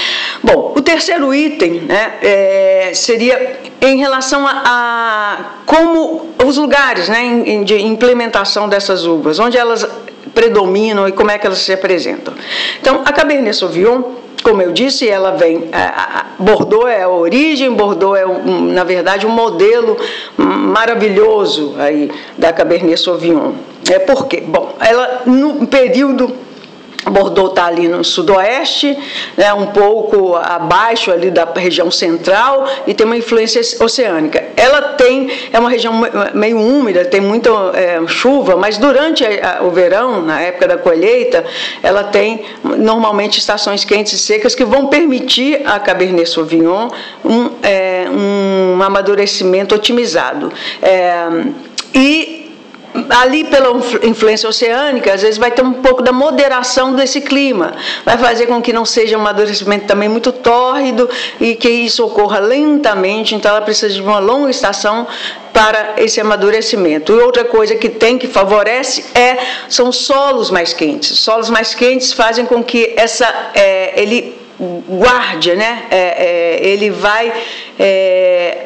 Bom, 0.41 0.73
o 0.75 0.81
terceiro 0.81 1.33
item 1.35 1.81
né, 1.81 2.13
é, 2.21 2.91
seria 2.93 3.59
em 3.87 3.97
relação 3.97 4.45
a, 4.47 4.63
a, 4.65 5.37
como 5.65 6.29
os 6.45 6.57
lugares 6.57 7.09
né, 7.09 7.63
de 7.63 7.81
implementação 7.81 8.67
dessas 8.67 9.05
uvas, 9.05 9.39
onde 9.39 9.57
elas 9.57 9.87
predominam 10.33 11.07
e 11.07 11.11
como 11.11 11.31
é 11.31 11.37
que 11.37 11.47
elas 11.47 11.59
se 11.59 11.73
apresentam. 11.73 12.33
Então, 12.81 13.01
a 13.05 13.11
Cabernet 13.11 13.55
Sauvignon, 13.55 14.03
como 14.43 14.61
eu 14.61 14.71
disse, 14.71 15.07
ela 15.07 15.31
vem. 15.31 15.69
A, 15.71 16.19
a 16.19 16.25
Bordeaux 16.37 16.87
é 16.87 17.03
a 17.03 17.09
origem, 17.09 17.71
Bordeaux 17.71 18.17
é, 18.17 18.25
um, 18.25 18.73
na 18.73 18.83
verdade, 18.83 19.25
um 19.25 19.29
modelo 19.29 19.97
maravilhoso 20.37 21.75
aí 21.79 22.11
da 22.37 22.51
Cabernet 22.51 22.99
Sauvignon. 22.99 23.53
É 23.89 23.99
porque, 23.99 24.41
bom, 24.41 24.75
ela 24.79 25.21
no 25.25 25.65
período 25.67 26.44
Bordeaux 27.09 27.49
está 27.49 27.65
ali 27.65 27.87
no 27.87 28.03
sudoeste, 28.03 28.97
né, 29.37 29.53
um 29.53 29.67
pouco 29.67 30.35
abaixo 30.35 31.11
ali 31.11 31.29
da 31.29 31.47
região 31.55 31.91
central 31.91 32.67
e 32.87 32.93
tem 32.93 33.05
uma 33.05 33.17
influência 33.17 33.61
oceânica. 33.83 34.43
Ela 34.55 34.81
tem, 34.93 35.29
é 35.51 35.59
uma 35.59 35.69
região 35.69 35.93
meio 36.33 36.59
úmida, 36.59 37.05
tem 37.05 37.21
muita 37.21 37.49
é, 37.73 37.99
chuva, 38.07 38.55
mas 38.55 38.77
durante 38.77 39.23
a, 39.23 39.59
a, 39.59 39.63
o 39.63 39.71
verão, 39.71 40.21
na 40.21 40.41
época 40.41 40.67
da 40.67 40.77
colheita, 40.77 41.45
ela 41.81 42.03
tem 42.03 42.43
normalmente 42.63 43.39
estações 43.39 43.85
quentes 43.85 44.13
e 44.13 44.17
secas 44.19 44.55
que 44.55 44.65
vão 44.65 44.87
permitir 44.87 45.61
a 45.65 45.79
Cabernet 45.79 46.29
Sauvignon 46.29 46.89
um, 47.23 47.49
é, 47.61 48.05
um 48.09 48.81
amadurecimento 48.81 49.75
otimizado. 49.75 50.51
É, 50.81 51.27
e 51.93 52.34
ali 53.09 53.43
pela 53.43 53.69
influência 54.03 54.47
oceânica, 54.47 55.13
às 55.13 55.21
vezes 55.21 55.37
vai 55.37 55.51
ter 55.51 55.61
um 55.61 55.73
pouco 55.73 56.01
da 56.01 56.11
moderação 56.11 56.93
desse 56.93 57.21
clima, 57.21 57.73
vai 58.05 58.17
fazer 58.17 58.47
com 58.47 58.61
que 58.61 58.73
não 58.73 58.85
seja 58.85 59.17
um 59.17 59.21
amadurecimento 59.21 59.85
também 59.85 60.09
muito 60.09 60.31
tórrido 60.31 61.09
e 61.39 61.55
que 61.55 61.69
isso 61.69 62.05
ocorra 62.05 62.39
lentamente, 62.39 63.35
então 63.35 63.51
ela 63.51 63.61
precisa 63.61 63.93
de 63.93 64.01
uma 64.01 64.19
longa 64.19 64.49
estação 64.49 65.07
para 65.53 65.93
esse 65.97 66.19
amadurecimento. 66.19 67.13
E 67.13 67.19
outra 67.19 67.45
coisa 67.45 67.75
que 67.75 67.89
tem 67.89 68.17
que 68.17 68.27
favorece 68.27 69.05
é 69.17 69.37
são 69.69 69.91
solos 69.91 70.51
mais 70.51 70.73
quentes. 70.73 71.17
Solos 71.19 71.49
mais 71.49 71.73
quentes 71.73 72.11
fazem 72.11 72.45
com 72.45 72.61
que 72.63 72.93
essa 72.97 73.51
é, 73.53 73.93
ele 73.95 74.35
guarde, 74.87 75.55
né? 75.55 75.83
É, 75.89 75.97
é, 75.97 76.67
ele 76.67 76.89
vai 76.89 77.31
é, 77.79 78.65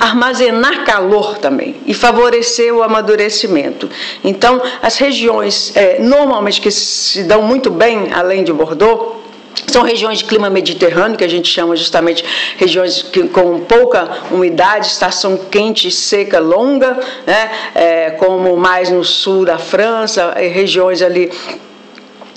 armazenar 0.00 0.84
calor 0.84 1.38
também 1.38 1.76
e 1.86 1.94
favorecer 1.94 2.74
o 2.74 2.82
amadurecimento. 2.82 3.88
Então, 4.22 4.60
as 4.82 4.96
regiões 4.98 5.72
é, 5.76 5.98
normalmente 6.00 6.60
que 6.60 6.70
se 6.70 7.22
dão 7.24 7.42
muito 7.42 7.70
bem, 7.70 8.08
além 8.12 8.44
de 8.44 8.52
Bordeaux, 8.52 9.18
são 9.66 9.82
regiões 9.82 10.18
de 10.18 10.24
clima 10.24 10.48
mediterrâneo, 10.48 11.16
que 11.16 11.24
a 11.24 11.28
gente 11.28 11.50
chama 11.50 11.76
justamente 11.76 12.24
regiões 12.56 13.02
que, 13.02 13.24
com 13.24 13.60
pouca 13.60 14.08
umidade, 14.30 14.86
estação 14.86 15.36
quente 15.36 15.88
e 15.88 15.90
seca 15.90 16.38
longa, 16.38 16.98
né? 17.26 17.50
É, 17.74 18.10
como 18.12 18.56
mais 18.56 18.90
no 18.90 19.04
sul 19.04 19.44
da 19.44 19.58
França, 19.58 20.32
regiões 20.36 21.02
ali 21.02 21.30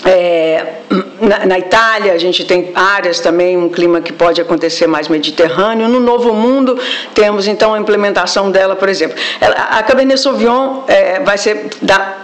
é, 0.04 0.78
na, 1.20 1.46
na, 1.46 1.60
Itália, 1.60 2.14
a 2.14 2.18
gente 2.18 2.44
tem 2.44 2.72
áreas 2.74 3.20
também, 3.20 3.56
um 3.56 3.70
clima 3.70 4.02
que 4.02 4.12
pode 4.12 4.42
acontecer 4.42 4.88
mais 4.88 5.08
mediterrâneo. 5.08 5.88
No 5.88 6.00
Novo 6.00 6.34
Mundo, 6.34 6.80
temos 7.14 7.48
então 7.48 7.74
a 7.74 7.80
implementação 7.80 8.50
dela, 8.50 8.76
por 8.76 8.90
exemplo. 8.90 9.16
A 9.40 9.84
Cabernet 9.84 10.20
Sauvignon 10.20 10.84
é, 10.88 11.20
vai 11.20 11.38
ser 11.38 11.70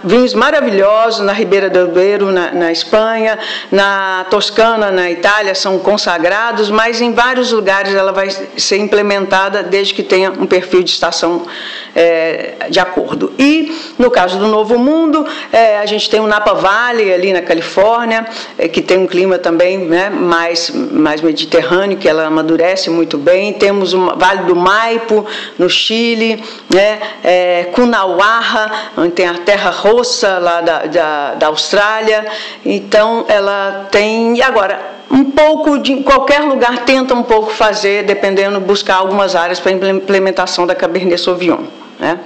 vinhos 0.02 0.34
maravilhosos 0.34 1.24
na 1.24 1.32
Ribeira 1.32 1.70
do 1.70 1.86
Douro, 1.86 2.32
na, 2.32 2.50
na, 2.52 2.72
Espanha, 2.72 3.38
na 3.70 4.26
Toscana, 4.28 4.90
na 4.90 5.10
Itália, 5.10 5.54
são 5.54 5.78
consagrados, 5.78 6.70
mas 6.70 7.00
em 7.00 7.12
vários 7.12 7.52
lugares 7.52 7.94
ela 7.94 8.10
vai 8.10 8.28
ser 8.56 8.78
implementada 8.78 9.62
desde 9.62 9.94
que 9.94 10.02
tenha 10.02 10.32
um 10.32 10.46
perfil 10.46 10.82
de 10.82 10.90
estação 10.90 11.46
é, 11.94 12.54
de 12.68 12.80
acordo. 12.80 13.32
E 13.38 13.72
no 13.98 14.10
caso 14.10 14.38
do 14.38 14.46
Novo 14.46 14.78
Mundo, 14.78 15.26
é, 15.52 15.78
a 15.78 15.86
gente 15.86 16.08
tem 16.08 16.20
o 16.20 16.26
Napa 16.26 16.54
Valley 16.54 17.12
ali 17.12 17.32
na 17.32 17.42
Califórnia, 17.42 18.26
é, 18.56 18.68
que 18.68 18.82
tem 18.82 18.98
um 18.98 19.06
clima 19.06 19.38
também 19.38 19.78
né, 19.78 20.10
mais, 20.10 20.70
mais 20.70 21.20
mediterrâneo, 21.20 21.96
que 21.96 22.08
ela 22.08 22.26
amadurece 22.26 22.90
muito 22.90 23.18
bem. 23.18 23.52
Temos 23.52 23.94
o 23.94 24.14
Vale 24.16 24.42
do 24.42 24.56
Maipo, 24.56 25.26
no 25.58 25.68
Chile, 25.68 26.42
né, 26.72 27.00
é, 27.22 27.64
Cunauarra, 27.72 28.92
onde 28.96 29.12
tem 29.12 29.26
a 29.26 29.34
terra 29.34 29.70
roça 29.70 30.38
lá 30.38 30.60
da, 30.60 30.86
da, 30.86 31.34
da 31.34 31.46
Austrália. 31.48 32.26
Então, 32.64 33.24
ela 33.28 33.88
tem. 33.90 34.36
E 34.36 34.42
agora, 34.42 34.98
um 35.10 35.24
pouco 35.24 35.78
de 35.78 35.96
qualquer 36.02 36.40
lugar 36.40 36.84
tenta 36.84 37.14
um 37.14 37.22
pouco 37.22 37.50
fazer, 37.50 38.04
dependendo, 38.04 38.60
buscar 38.60 38.96
algumas 38.96 39.34
áreas 39.34 39.58
para 39.58 39.72
implementação 39.72 40.66
da 40.66 40.74
Cabernet 40.74 41.20
Sauvignon. 41.20 41.64
Né? 41.98 42.20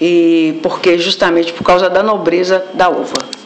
E 0.00 0.58
porque 0.62 0.98
justamente 0.98 1.52
por 1.52 1.64
causa 1.64 1.88
da 1.88 2.02
nobreza 2.02 2.64
da 2.74 2.88
uva. 2.88 3.43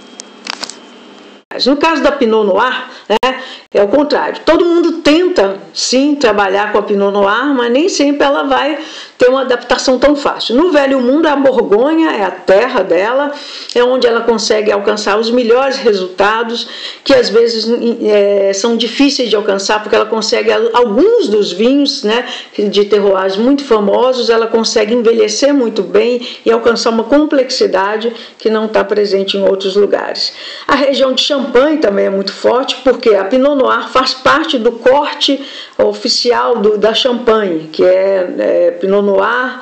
No 1.64 1.78
caso 1.78 2.02
da 2.02 2.12
Pinot 2.12 2.44
Noir, 2.44 2.88
né, 3.08 3.40
é 3.72 3.82
o 3.82 3.88
contrário. 3.88 4.42
Todo 4.44 4.66
mundo 4.66 5.00
tenta, 5.00 5.56
sim, 5.72 6.14
trabalhar 6.14 6.72
com 6.72 6.78
a 6.78 6.82
Pinot 6.82 7.10
Noir, 7.10 7.54
mas 7.54 7.72
nem 7.72 7.88
sempre 7.88 8.22
ela 8.26 8.42
vai 8.42 8.78
ter 9.16 9.30
uma 9.30 9.40
adaptação 9.40 9.98
tão 9.98 10.14
fácil. 10.14 10.54
No 10.56 10.70
Velho 10.70 11.00
Mundo, 11.00 11.26
a 11.26 11.34
Borgonha 11.34 12.10
é 12.10 12.22
a 12.22 12.30
terra 12.30 12.82
dela, 12.82 13.32
é 13.74 13.82
onde 13.82 14.06
ela 14.06 14.20
consegue 14.20 14.70
alcançar 14.70 15.18
os 15.18 15.30
melhores 15.30 15.78
resultados, 15.78 16.68
que 17.02 17.14
às 17.14 17.30
vezes 17.30 17.66
é, 18.02 18.52
são 18.52 18.76
difíceis 18.76 19.30
de 19.30 19.34
alcançar, 19.34 19.82
porque 19.82 19.96
ela 19.96 20.06
consegue, 20.06 20.52
alguns 20.52 21.28
dos 21.28 21.50
vinhos 21.50 22.04
né, 22.04 22.26
de 22.56 22.84
terroirs 22.84 23.36
muito 23.36 23.64
famosos, 23.64 24.28
ela 24.28 24.46
consegue 24.46 24.94
envelhecer 24.94 25.52
muito 25.52 25.82
bem 25.82 26.20
e 26.44 26.52
alcançar 26.52 26.90
uma 26.90 27.04
complexidade 27.04 28.12
que 28.38 28.50
não 28.50 28.66
está 28.66 28.84
presente 28.84 29.36
em 29.36 29.42
outros 29.42 29.74
lugares. 29.74 30.32
A 30.66 30.74
região 30.74 31.12
de 31.12 31.22
Champagne 31.38 31.78
também 31.78 32.06
é 32.06 32.10
muito 32.10 32.32
forte, 32.32 32.76
porque 32.82 33.14
a 33.14 33.24
Pinot 33.24 33.54
Noir 33.54 33.88
faz 33.88 34.12
parte 34.12 34.58
do 34.58 34.72
corte 34.72 35.40
oficial 35.78 36.56
do, 36.56 36.76
da 36.76 36.92
Champagne, 36.92 37.68
que 37.72 37.84
é, 37.84 38.34
é 38.38 38.70
Pinot 38.72 39.02
Noir, 39.02 39.60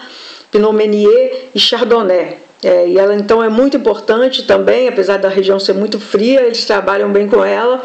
Pinot 0.50 0.72
Meunier 0.72 1.48
e 1.54 1.60
Chardonnay. 1.60 2.38
É, 2.64 2.88
e 2.88 2.98
ela 2.98 3.14
então 3.14 3.42
é 3.42 3.50
muito 3.50 3.76
importante 3.76 4.44
também, 4.44 4.88
apesar 4.88 5.18
da 5.18 5.28
região 5.28 5.60
ser 5.60 5.74
muito 5.74 6.00
fria, 6.00 6.42
eles 6.42 6.64
trabalham 6.64 7.12
bem 7.12 7.28
com 7.28 7.44
ela. 7.44 7.84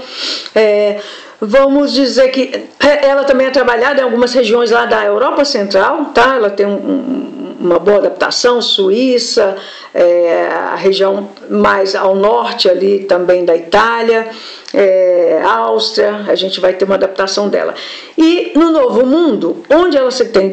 É, 0.55 0.99
vamos 1.41 1.91
dizer 1.91 2.29
que 2.29 2.69
ela 2.79 3.23
também 3.23 3.47
é 3.47 3.49
trabalhada 3.49 3.99
em 3.99 4.03
algumas 4.03 4.31
regiões 4.31 4.69
lá 4.69 4.85
da 4.85 5.03
Europa 5.03 5.43
Central, 5.43 6.05
tá? 6.13 6.35
Ela 6.35 6.51
tem 6.51 6.67
um, 6.67 7.57
uma 7.59 7.79
boa 7.79 7.97
adaptação, 7.97 8.61
Suíça, 8.61 9.55
é, 9.91 10.47
a 10.47 10.75
região 10.75 11.29
mais 11.49 11.95
ao 11.95 12.15
norte 12.15 12.69
ali 12.69 12.99
também 13.05 13.43
da 13.43 13.55
Itália, 13.55 14.29
é, 14.71 15.41
Áustria, 15.43 16.25
a 16.27 16.35
gente 16.35 16.59
vai 16.59 16.73
ter 16.73 16.85
uma 16.85 16.95
adaptação 16.95 17.49
dela. 17.49 17.73
E 18.15 18.51
no 18.55 18.71
Novo 18.71 19.03
Mundo, 19.03 19.63
onde 19.67 19.97
ela 19.97 20.11
se 20.11 20.25
tem 20.25 20.51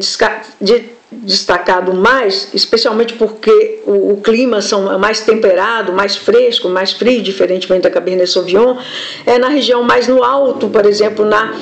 de 0.59 0.98
destacado 1.29 1.93
mais, 1.93 2.49
especialmente 2.55 3.13
porque 3.13 3.81
o, 3.85 4.13
o, 4.13 4.17
clima 4.17 4.63
são 4.63 4.97
mais 4.97 5.21
temperado, 5.21 5.93
mais 5.93 6.17
fresco, 6.17 6.67
mais 6.67 6.91
frio, 6.91 7.21
diferentemente 7.21 7.83
da 7.83 7.91
Cabernet 7.91 8.27
Sauvignon, 8.27 8.77
é 9.27 9.37
na 9.37 9.47
região 9.47 9.83
mais 9.83 10.07
no 10.07 10.23
alto, 10.23 10.69
por 10.69 10.87
exemplo, 10.87 11.23
na, 11.23 11.53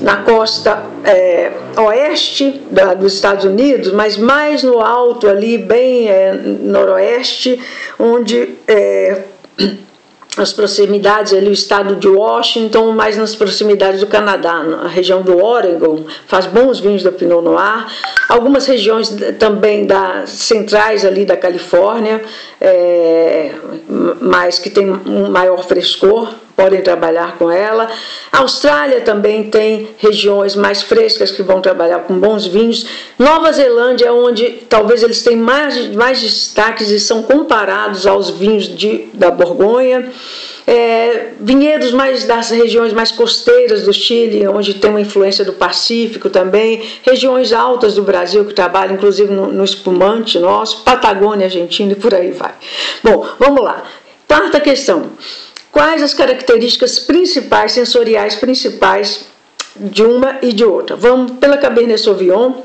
na 0.00 0.18
costa 0.18 0.80
é, 1.02 1.50
oeste 1.76 2.62
da, 2.70 2.94
dos 2.94 3.14
Estados 3.14 3.44
Unidos, 3.44 3.90
mas 3.92 4.16
mais 4.16 4.62
no 4.62 4.80
alto 4.80 5.28
ali, 5.28 5.58
bem 5.58 6.08
é, 6.08 6.32
noroeste, 6.32 7.58
onde 7.98 8.50
é, 8.68 9.24
as 10.36 10.52
proximidades 10.52 11.32
ali, 11.32 11.48
o 11.48 11.52
estado 11.52 11.96
de 11.96 12.08
Washington, 12.08 12.92
mais 12.92 13.16
nas 13.16 13.34
proximidades 13.34 14.00
do 14.00 14.06
Canadá, 14.06 14.62
na 14.62 14.88
região 14.88 15.22
do 15.22 15.42
Oregon, 15.42 16.04
faz 16.26 16.46
bons 16.46 16.78
vinhos 16.78 17.02
da 17.02 17.10
Pinot 17.10 17.42
Noir. 17.42 17.86
Algumas 18.28 18.66
regiões 18.66 19.14
também 19.38 19.86
das 19.86 20.30
centrais 20.30 21.04
ali 21.04 21.24
da 21.24 21.36
Califórnia, 21.36 22.22
é, 22.60 23.52
mas 24.20 24.58
que 24.58 24.68
tem 24.68 24.90
um 24.90 25.30
maior 25.30 25.64
frescor, 25.64 26.34
podem 26.56 26.80
trabalhar 26.80 27.36
com 27.36 27.50
ela. 27.50 27.88
A 28.32 28.38
Austrália 28.38 29.02
também 29.02 29.50
tem 29.50 29.90
regiões 29.98 30.56
mais 30.56 30.82
frescas 30.82 31.30
que 31.30 31.42
vão 31.42 31.60
trabalhar 31.60 32.00
com 32.00 32.18
bons 32.18 32.46
vinhos. 32.46 32.86
Nova 33.18 33.52
Zelândia 33.52 34.06
é 34.06 34.12
onde 34.12 34.64
talvez 34.68 35.02
eles 35.02 35.22
têm 35.22 35.36
mais, 35.36 35.94
mais 35.94 36.20
destaques 36.20 36.90
e 36.90 36.98
são 36.98 37.22
comparados 37.22 38.06
aos 38.06 38.30
vinhos 38.30 38.66
de, 38.74 39.08
da 39.12 39.30
Borgonha. 39.30 40.10
É, 40.68 41.28
vinhedos 41.38 41.92
mais 41.92 42.24
das 42.24 42.50
regiões 42.50 42.92
mais 42.92 43.12
costeiras 43.12 43.84
do 43.84 43.92
Chile, 43.92 44.48
onde 44.48 44.74
tem 44.74 44.90
uma 44.90 45.00
influência 45.00 45.44
do 45.44 45.52
Pacífico 45.52 46.28
também, 46.28 46.82
regiões 47.04 47.52
altas 47.52 47.94
do 47.94 48.02
Brasil 48.02 48.44
que 48.44 48.52
trabalham 48.52 48.96
inclusive 48.96 49.32
no, 49.32 49.52
no 49.52 49.62
espumante 49.62 50.40
nosso, 50.40 50.82
Patagônia, 50.82 51.46
Argentina 51.46 51.92
e 51.92 51.94
por 51.94 52.12
aí 52.12 52.32
vai. 52.32 52.52
Bom, 53.04 53.24
vamos 53.38 53.62
lá. 53.62 53.84
Quarta 54.26 54.58
questão. 54.58 55.12
Quais 55.76 56.02
as 56.02 56.14
características 56.14 56.98
principais, 56.98 57.72
sensoriais 57.72 58.34
principais 58.34 59.26
de 59.76 60.02
uma 60.02 60.38
e 60.40 60.50
de 60.50 60.64
outra? 60.64 60.96
Vamos 60.96 61.32
pela 61.32 61.58
Cabernet 61.58 62.00
Sauvignon. 62.00 62.62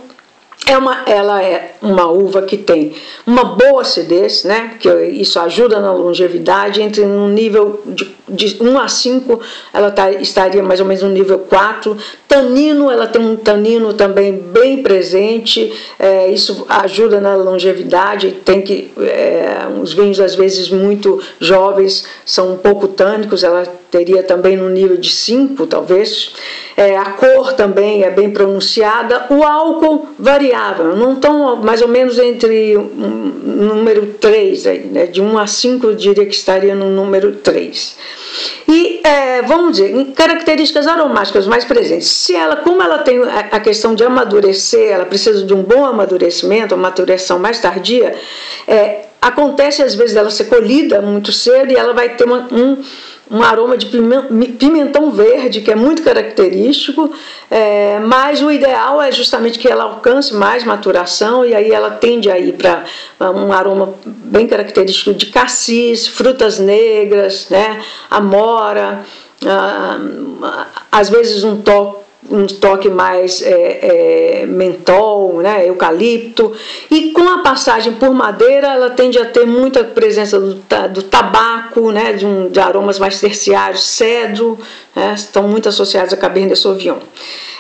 É 0.66 0.78
uma, 0.78 1.01
ela 1.06 1.44
é 1.44 1.76
uma 1.82 2.08
uva 2.08 2.42
que 2.44 2.58
tem 2.58 2.94
uma 3.26 3.44
boa 3.44 3.82
acidez, 3.82 4.44
né? 4.44 4.76
que 4.80 4.90
isso 4.90 5.40
ajuda 5.40 5.80
na 5.80 5.92
longevidade, 5.92 6.82
entre 6.82 7.02
um 7.02 7.28
nível 7.28 7.82
de, 7.86 8.16
de 8.28 8.58
1 8.62 8.80
a 8.80 8.88
5, 8.88 9.40
ela 9.74 9.92
tá, 9.92 10.12
estaria 10.12 10.64
mais 10.64 10.80
ou 10.80 10.86
menos 10.86 11.04
no 11.04 11.10
nível 11.10 11.40
4. 11.40 11.98
Tanino, 12.28 12.90
ela 12.90 13.08
tem 13.08 13.22
um 13.22 13.36
tanino 13.36 13.94
também 13.94 14.34
bem 14.34 14.82
presente, 14.82 15.74
é, 16.00 16.30
isso 16.30 16.66
ajuda 16.70 17.20
na 17.20 17.36
longevidade, 17.36 18.32
tem 18.46 18.62
que, 18.62 18.92
é, 19.00 19.68
os 19.82 19.94
vinhos 19.94 20.20
às 20.20 20.36
vezes 20.36 20.70
muito 20.70 21.22
jovens 21.40 22.06
são 22.26 22.54
um 22.54 22.58
pouco 22.58 22.88
tânicos, 22.88 23.44
ela 23.44 23.66
teria 23.92 24.24
também 24.24 24.56
no 24.56 24.70
nível 24.70 24.96
de 24.96 25.10
5, 25.10 25.68
talvez. 25.68 26.34
É, 26.78 26.98
a 26.98 27.12
cor 27.12 27.54
também 27.54 28.04
é 28.04 28.10
bem 28.10 28.32
pronunciada. 28.32 29.26
O 29.30 29.44
álcool 29.44 30.08
variável, 30.18 30.91
não 30.96 31.16
tão 31.16 31.58
mais 31.58 31.82
ou 31.82 31.88
menos 31.88 32.18
entre 32.20 32.78
um, 32.78 33.42
número 33.44 34.08
3, 34.20 34.64
né? 34.92 35.06
de 35.06 35.22
1 35.22 35.38
a 35.38 35.48
5 35.48 35.88
eu 35.88 35.96
diria 35.96 36.26
que 36.26 36.34
estaria 36.34 36.76
no 36.76 36.90
número 36.90 37.34
3. 37.38 37.98
E 38.68 39.02
é, 39.04 39.42
vamos 39.42 39.78
dizer, 39.78 40.14
características 40.16 40.88
aromáticas 40.88 41.46
mais 41.48 41.66
presentes. 41.66 42.08
Se 42.08 42.36
ela, 42.36 42.56
como 42.58 42.82
ela 42.82 43.00
tem 43.00 43.22
a 43.24 43.60
questão 43.60 43.94
de 43.94 44.04
amadurecer, 44.04 44.92
ela 44.92 45.06
precisa 45.06 45.46
de 45.46 45.54
um 45.54 45.64
bom 45.64 45.86
amadurecimento, 45.86 46.76
uma 46.76 46.84
maturação 46.84 47.38
mais 47.40 47.60
tardia, 47.60 48.16
é, 48.68 49.06
acontece 49.22 49.84
às 49.84 49.96
vezes 49.96 50.14
dela 50.14 50.32
ser 50.32 50.46
colhida 50.46 51.02
muito 51.02 51.32
cedo 51.32 51.72
e 51.72 51.76
ela 51.76 51.94
vai 51.94 52.16
ter 52.16 52.24
uma, 52.24 52.48
um 52.52 52.84
um 53.32 53.42
aroma 53.42 53.78
de 53.78 53.86
pimentão 53.86 55.10
verde, 55.10 55.62
que 55.62 55.72
é 55.72 55.76
muito 55.76 56.04
característico, 56.04 57.10
é, 57.50 57.98
mas 58.00 58.42
o 58.42 58.52
ideal 58.52 59.02
é 59.02 59.10
justamente 59.10 59.58
que 59.58 59.70
ela 59.70 59.86
alcance 59.86 60.34
mais 60.34 60.66
maturação 60.66 61.46
e 61.46 61.56
aí 61.56 61.72
ela 61.72 61.92
tende 61.92 62.30
a 62.30 62.38
ir 62.38 62.54
para 62.54 62.84
um 63.32 63.54
aroma 63.54 63.94
bem 64.06 64.46
característico 64.46 65.14
de 65.14 65.28
cassis, 65.28 66.08
frutas 66.08 66.60
negras, 66.60 67.48
né, 67.50 67.82
amora, 68.10 69.06
ah, 69.46 70.68
às 70.92 71.10
vezes 71.10 71.46
um 71.46 71.62
toque 71.62 72.01
um 72.30 72.46
toque 72.46 72.90
mais 72.90 73.42
é, 73.42 74.42
é, 74.42 74.46
mentol, 74.46 75.42
né, 75.42 75.68
eucalipto, 75.68 76.54
e 76.90 77.12
com 77.12 77.28
a 77.28 77.40
passagem 77.40 77.94
por 77.94 78.12
madeira 78.14 78.68
ela 78.74 78.92
tende 78.92 79.18
a 79.18 79.26
ter 79.26 79.46
muita 79.46 79.84
presença 79.84 80.40
do, 80.40 80.62
do 80.92 81.04
tabaco, 81.04 81.92
né, 81.92 82.14
de, 82.14 82.26
um, 82.26 82.50
de 82.50 82.60
aromas 82.60 83.00
mais 83.00 83.20
terciários, 83.20 83.84
cedro, 83.84 84.60
né, 84.96 85.14
estão 85.16 85.48
muito 85.48 85.68
associados 85.68 86.14
a 86.14 86.18
Cabernet 86.18 86.58
Sauvignon. 86.60 87.00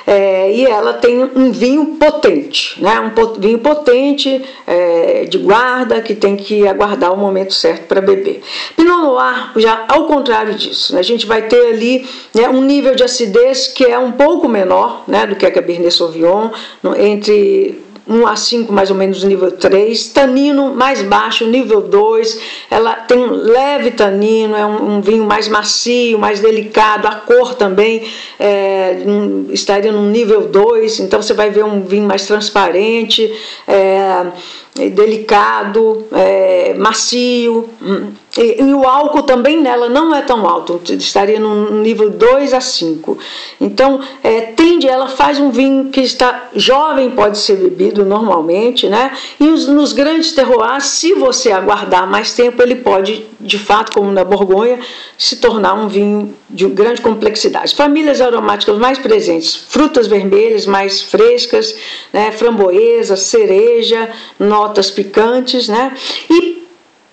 É, 0.05 0.51
e 0.51 0.65
ela 0.65 0.93
tem 0.93 1.23
um 1.35 1.51
vinho 1.51 1.97
potente, 1.97 2.81
né? 2.81 2.99
um 2.99 3.39
vinho 3.39 3.59
potente 3.59 4.43
é, 4.65 5.25
de 5.25 5.37
guarda 5.37 6.01
que 6.01 6.15
tem 6.15 6.35
que 6.35 6.67
aguardar 6.67 7.13
o 7.13 7.17
momento 7.17 7.53
certo 7.53 7.85
para 7.87 8.01
beber. 8.01 8.41
Pinot 8.75 9.01
Noir, 9.01 9.51
já 9.57 9.85
ao 9.87 10.05
contrário 10.05 10.55
disso, 10.55 10.93
né? 10.93 10.99
a 10.99 11.03
gente 11.03 11.25
vai 11.25 11.43
ter 11.43 11.73
ali 11.73 12.07
né, 12.33 12.49
um 12.49 12.61
nível 12.61 12.95
de 12.95 13.03
acidez 13.03 13.67
que 13.67 13.85
é 13.85 13.97
um 13.97 14.11
pouco 14.11 14.47
menor 14.47 15.03
né, 15.07 15.25
do 15.27 15.35
que 15.35 15.45
a 15.45 15.51
Cabernet 15.51 15.93
Sauvignon, 15.93 16.49
entre 16.97 17.90
1 18.11 18.27
a 18.27 18.35
5 18.35 18.73
mais 18.73 18.89
ou 18.89 18.95
menos 18.95 19.23
nível 19.23 19.51
3, 19.51 20.07
tanino 20.07 20.75
mais 20.75 21.01
baixo, 21.01 21.47
nível 21.47 21.81
2, 21.81 22.39
ela 22.69 22.95
tem 22.95 23.17
um 23.17 23.31
leve 23.31 23.91
tanino, 23.91 24.55
é 24.55 24.65
um, 24.65 24.97
um 24.97 25.01
vinho 25.01 25.23
mais 25.23 25.47
macio, 25.47 26.19
mais 26.19 26.41
delicado, 26.41 27.07
a 27.07 27.15
cor 27.15 27.55
também 27.55 28.03
é, 28.37 29.01
um, 29.05 29.47
estaria 29.51 29.91
no 29.91 30.03
nível 30.09 30.47
2, 30.47 30.99
então 30.99 31.21
você 31.21 31.33
vai 31.33 31.49
ver 31.49 31.63
um 31.63 31.81
vinho 31.81 32.07
mais 32.07 32.25
transparente, 32.25 33.31
é, 33.67 34.89
delicado, 34.89 36.05
é, 36.11 36.73
macio, 36.77 37.69
hum, 37.81 38.11
e, 38.37 38.61
e, 38.61 38.73
o 38.73 38.85
álcool 38.85 39.23
também 39.23 39.59
nela 39.59 39.89
não 39.89 40.15
é 40.15 40.21
tão 40.21 40.47
alto, 40.47 40.81
estaria 40.93 41.39
no 41.39 41.81
nível 41.81 42.09
2 42.09 42.53
a 42.53 42.61
5. 42.61 43.17
Então, 43.59 43.99
é, 44.23 44.41
tende, 44.41 44.87
ela 44.87 45.07
faz 45.07 45.37
um 45.37 45.51
vinho 45.51 45.89
que 45.89 45.99
está 45.99 46.49
jovem, 46.55 47.11
pode 47.11 47.37
ser 47.37 47.57
bebido 47.57 48.05
normalmente, 48.05 48.87
né? 48.87 49.11
E 49.37 49.49
os, 49.49 49.67
nos 49.67 49.91
grandes 49.91 50.31
terroirs, 50.31 50.85
se 50.85 51.13
você 51.13 51.51
aguardar 51.51 52.07
mais 52.07 52.33
tempo, 52.33 52.61
ele 52.63 52.75
pode, 52.75 53.25
de 53.39 53.59
fato, 53.59 53.91
como 53.91 54.09
na 54.11 54.23
Borgonha, 54.23 54.79
se 55.17 55.35
tornar 55.35 55.73
um 55.73 55.89
vinho 55.89 56.33
de 56.49 56.67
grande 56.67 57.01
complexidade. 57.01 57.75
Famílias 57.75 58.21
aromáticas 58.21 58.77
mais 58.77 58.97
presentes, 58.97 59.55
frutas 59.55 60.07
vermelhas 60.07 60.65
mais 60.65 61.01
frescas, 61.01 61.75
né? 62.13 62.31
framboesa, 62.31 63.17
cereja, 63.17 64.09
notas 64.39 64.89
picantes, 64.89 65.67
né? 65.67 65.93
E 66.29 66.50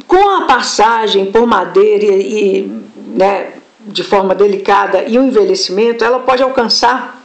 com 0.09 0.31
a 0.31 0.47
passagem 0.47 1.31
por 1.31 1.47
madeira 1.47 2.07
e, 2.07 2.63
né, 3.15 3.53
de 3.81 4.03
forma 4.03 4.35
delicada 4.35 5.05
e 5.07 5.19
o 5.19 5.23
envelhecimento, 5.23 6.03
ela 6.03 6.19
pode 6.19 6.43
alcançar 6.43 7.18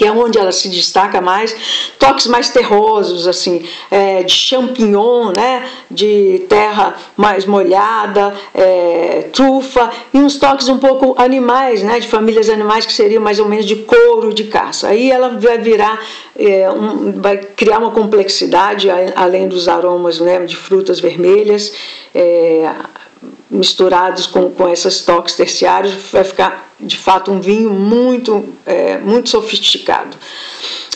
que 0.00 0.06
é 0.06 0.10
onde 0.10 0.38
ela 0.38 0.50
se 0.50 0.66
destaca 0.70 1.20
mais, 1.20 1.54
toques 1.98 2.26
mais 2.26 2.48
terrosos, 2.48 3.28
assim, 3.28 3.68
é, 3.90 4.22
de 4.22 4.32
champignon, 4.32 5.30
né, 5.36 5.68
de 5.90 6.46
terra 6.48 6.94
mais 7.14 7.44
molhada, 7.44 8.34
é, 8.54 9.28
trufa, 9.30 9.90
e 10.14 10.16
uns 10.16 10.38
toques 10.38 10.70
um 10.70 10.78
pouco 10.78 11.14
animais, 11.20 11.82
né, 11.82 12.00
de 12.00 12.08
famílias 12.08 12.48
animais 12.48 12.86
que 12.86 12.94
seriam 12.94 13.22
mais 13.22 13.38
ou 13.38 13.46
menos 13.46 13.66
de 13.66 13.76
couro 13.76 14.32
de 14.32 14.44
caça. 14.44 14.88
Aí 14.88 15.10
ela 15.10 15.38
vai 15.38 15.58
virar, 15.58 16.00
é, 16.34 16.70
um, 16.70 17.20
vai 17.20 17.36
criar 17.36 17.76
uma 17.76 17.90
complexidade, 17.90 18.88
além 19.14 19.48
dos 19.48 19.68
aromas 19.68 20.18
né, 20.18 20.38
de 20.46 20.56
frutas 20.56 20.98
vermelhas, 20.98 21.74
é, 22.14 22.70
misturados 23.50 24.26
com, 24.26 24.50
com 24.50 24.68
esses 24.68 25.00
toques 25.00 25.34
terciários, 25.34 25.92
vai 26.10 26.24
ficar 26.24 26.70
de 26.78 26.96
fato 26.96 27.30
um 27.30 27.40
vinho 27.40 27.70
muito, 27.70 28.54
é, 28.64 28.98
muito 28.98 29.28
sofisticado. 29.28 30.16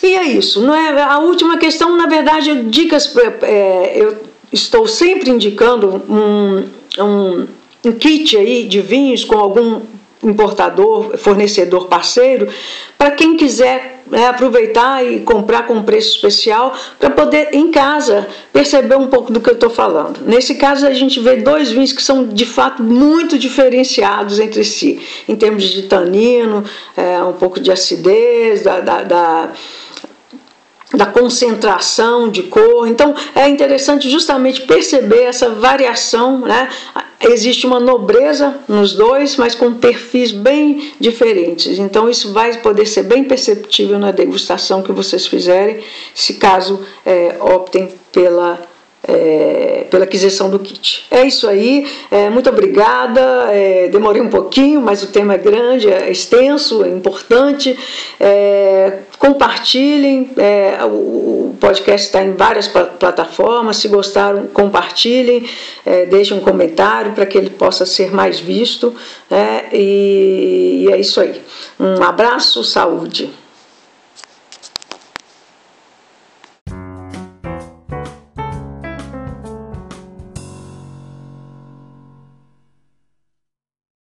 E 0.03 0.15
é 0.15 0.25
isso, 0.25 0.61
não 0.63 0.75
é? 0.75 1.03
A 1.03 1.19
última 1.19 1.59
questão, 1.59 1.97
na 1.97 2.07
verdade, 2.07 2.65
dicas. 2.65 3.15
É, 3.43 3.93
eu 3.97 4.17
estou 4.53 4.87
sempre 4.87 5.31
indicando 5.31 6.03
um, 6.09 6.69
um, 6.99 7.49
um 7.87 7.93
kit 7.93 8.37
aí 8.37 8.65
de 8.65 8.81
vinhos 8.81 9.25
com 9.25 9.37
algum 9.37 9.81
importador, 10.25 11.17
fornecedor 11.17 11.87
parceiro, 11.87 12.49
para 12.97 13.11
quem 13.11 13.37
quiser 13.37 14.03
né, 14.07 14.27
aproveitar 14.29 15.05
e 15.05 15.21
comprar 15.21 15.67
com 15.67 15.83
preço 15.83 16.17
especial 16.17 16.75
para 16.99 17.11
poder 17.11 17.49
em 17.53 17.71
casa 17.71 18.27
perceber 18.53 18.97
um 18.97 19.09
pouco 19.09 19.33
do 19.33 19.41
que 19.41 19.49
eu 19.49 19.55
estou 19.55 19.71
falando. 19.71 20.21
Nesse 20.27 20.55
caso 20.55 20.87
a 20.87 20.93
gente 20.93 21.21
vê 21.21 21.37
dois 21.37 21.71
vinhos 21.71 21.93
que 21.93 22.03
são 22.03 22.27
de 22.27 22.45
fato 22.45 22.83
muito 22.83 23.39
diferenciados 23.39 24.39
entre 24.39 24.65
si, 24.65 25.01
em 25.29 25.37
termos 25.37 25.65
de 25.65 25.83
tanino, 25.83 26.65
é, 26.97 27.23
um 27.23 27.33
pouco 27.33 27.61
de 27.61 27.71
acidez, 27.71 28.63
da, 28.63 28.81
da, 28.81 29.03
da 29.03 29.51
da 30.97 31.07
concentração 31.07 32.29
de 32.29 32.45
cor. 32.45 32.87
Então 32.89 33.15
é 33.35 33.49
interessante 33.49 34.09
justamente 34.09 34.63
perceber 34.63 35.23
essa 35.23 35.51
variação, 35.51 36.41
né? 36.41 36.69
Existe 37.21 37.67
uma 37.67 37.81
nobreza 37.81 38.59
nos 38.69 38.93
dois, 38.93 39.37
mas 39.37 39.55
com 39.55 39.75
perfis 39.75 40.31
bem 40.31 40.93
diferentes. 41.01 41.79
Então 41.79 42.09
isso 42.09 42.33
vai 42.33 42.59
poder 42.59 42.87
ser 42.87 43.05
bem 43.05 43.25
perceptível 43.25 43.99
na 43.99 44.11
degustação 44.11 44.83
que 44.83 44.93
vocês 44.93 45.27
fizerem, 45.27 45.83
se 46.15 46.35
caso 46.35 46.85
é, 47.05 47.37
optem 47.41 47.89
pela 48.13 48.61
é, 49.07 49.87
pela 49.91 50.05
aquisição 50.05 50.51
do 50.51 50.59
kit. 50.59 51.05
É 51.11 51.25
isso 51.25 51.49
aí, 51.49 51.87
é, 52.11 52.31
muito 52.31 52.49
obrigada. 52.49 53.21
É, 53.51 53.89
demorei 53.89 54.21
um 54.21 54.29
pouquinho, 54.29 54.81
mas 54.81 55.03
o 55.03 55.09
tema 55.09 55.35
é 55.35 55.39
grande, 55.39 55.91
é 55.91 56.11
extenso, 56.11 56.85
é 56.85 56.89
importante. 56.89 57.79
É, 58.19 59.01
compartilhem, 59.19 60.31
é, 60.37 60.79
o, 60.85 60.89
o, 60.89 61.57
podcast 61.61 62.07
está 62.07 62.23
em 62.23 62.33
várias 62.33 62.67
plataformas. 62.67 63.77
Se 63.77 63.89
gostaram, 63.89 64.47
compartilhem, 64.47 65.49
é, 65.85 66.07
deixem 66.07 66.37
um 66.37 66.41
comentário 66.41 67.13
para 67.13 67.27
que 67.27 67.37
ele 67.37 67.51
possa 67.51 67.85
ser 67.87 68.13
mais 68.13 68.41
visto. 68.41 68.95
e, 69.73 70.87
e 70.87 70.93
é 70.93 70.99
isso 70.99 71.21
aí. 71.21 71.41
Um 71.79 72.03
abraço, 72.03 72.65
saúde. 72.65 73.44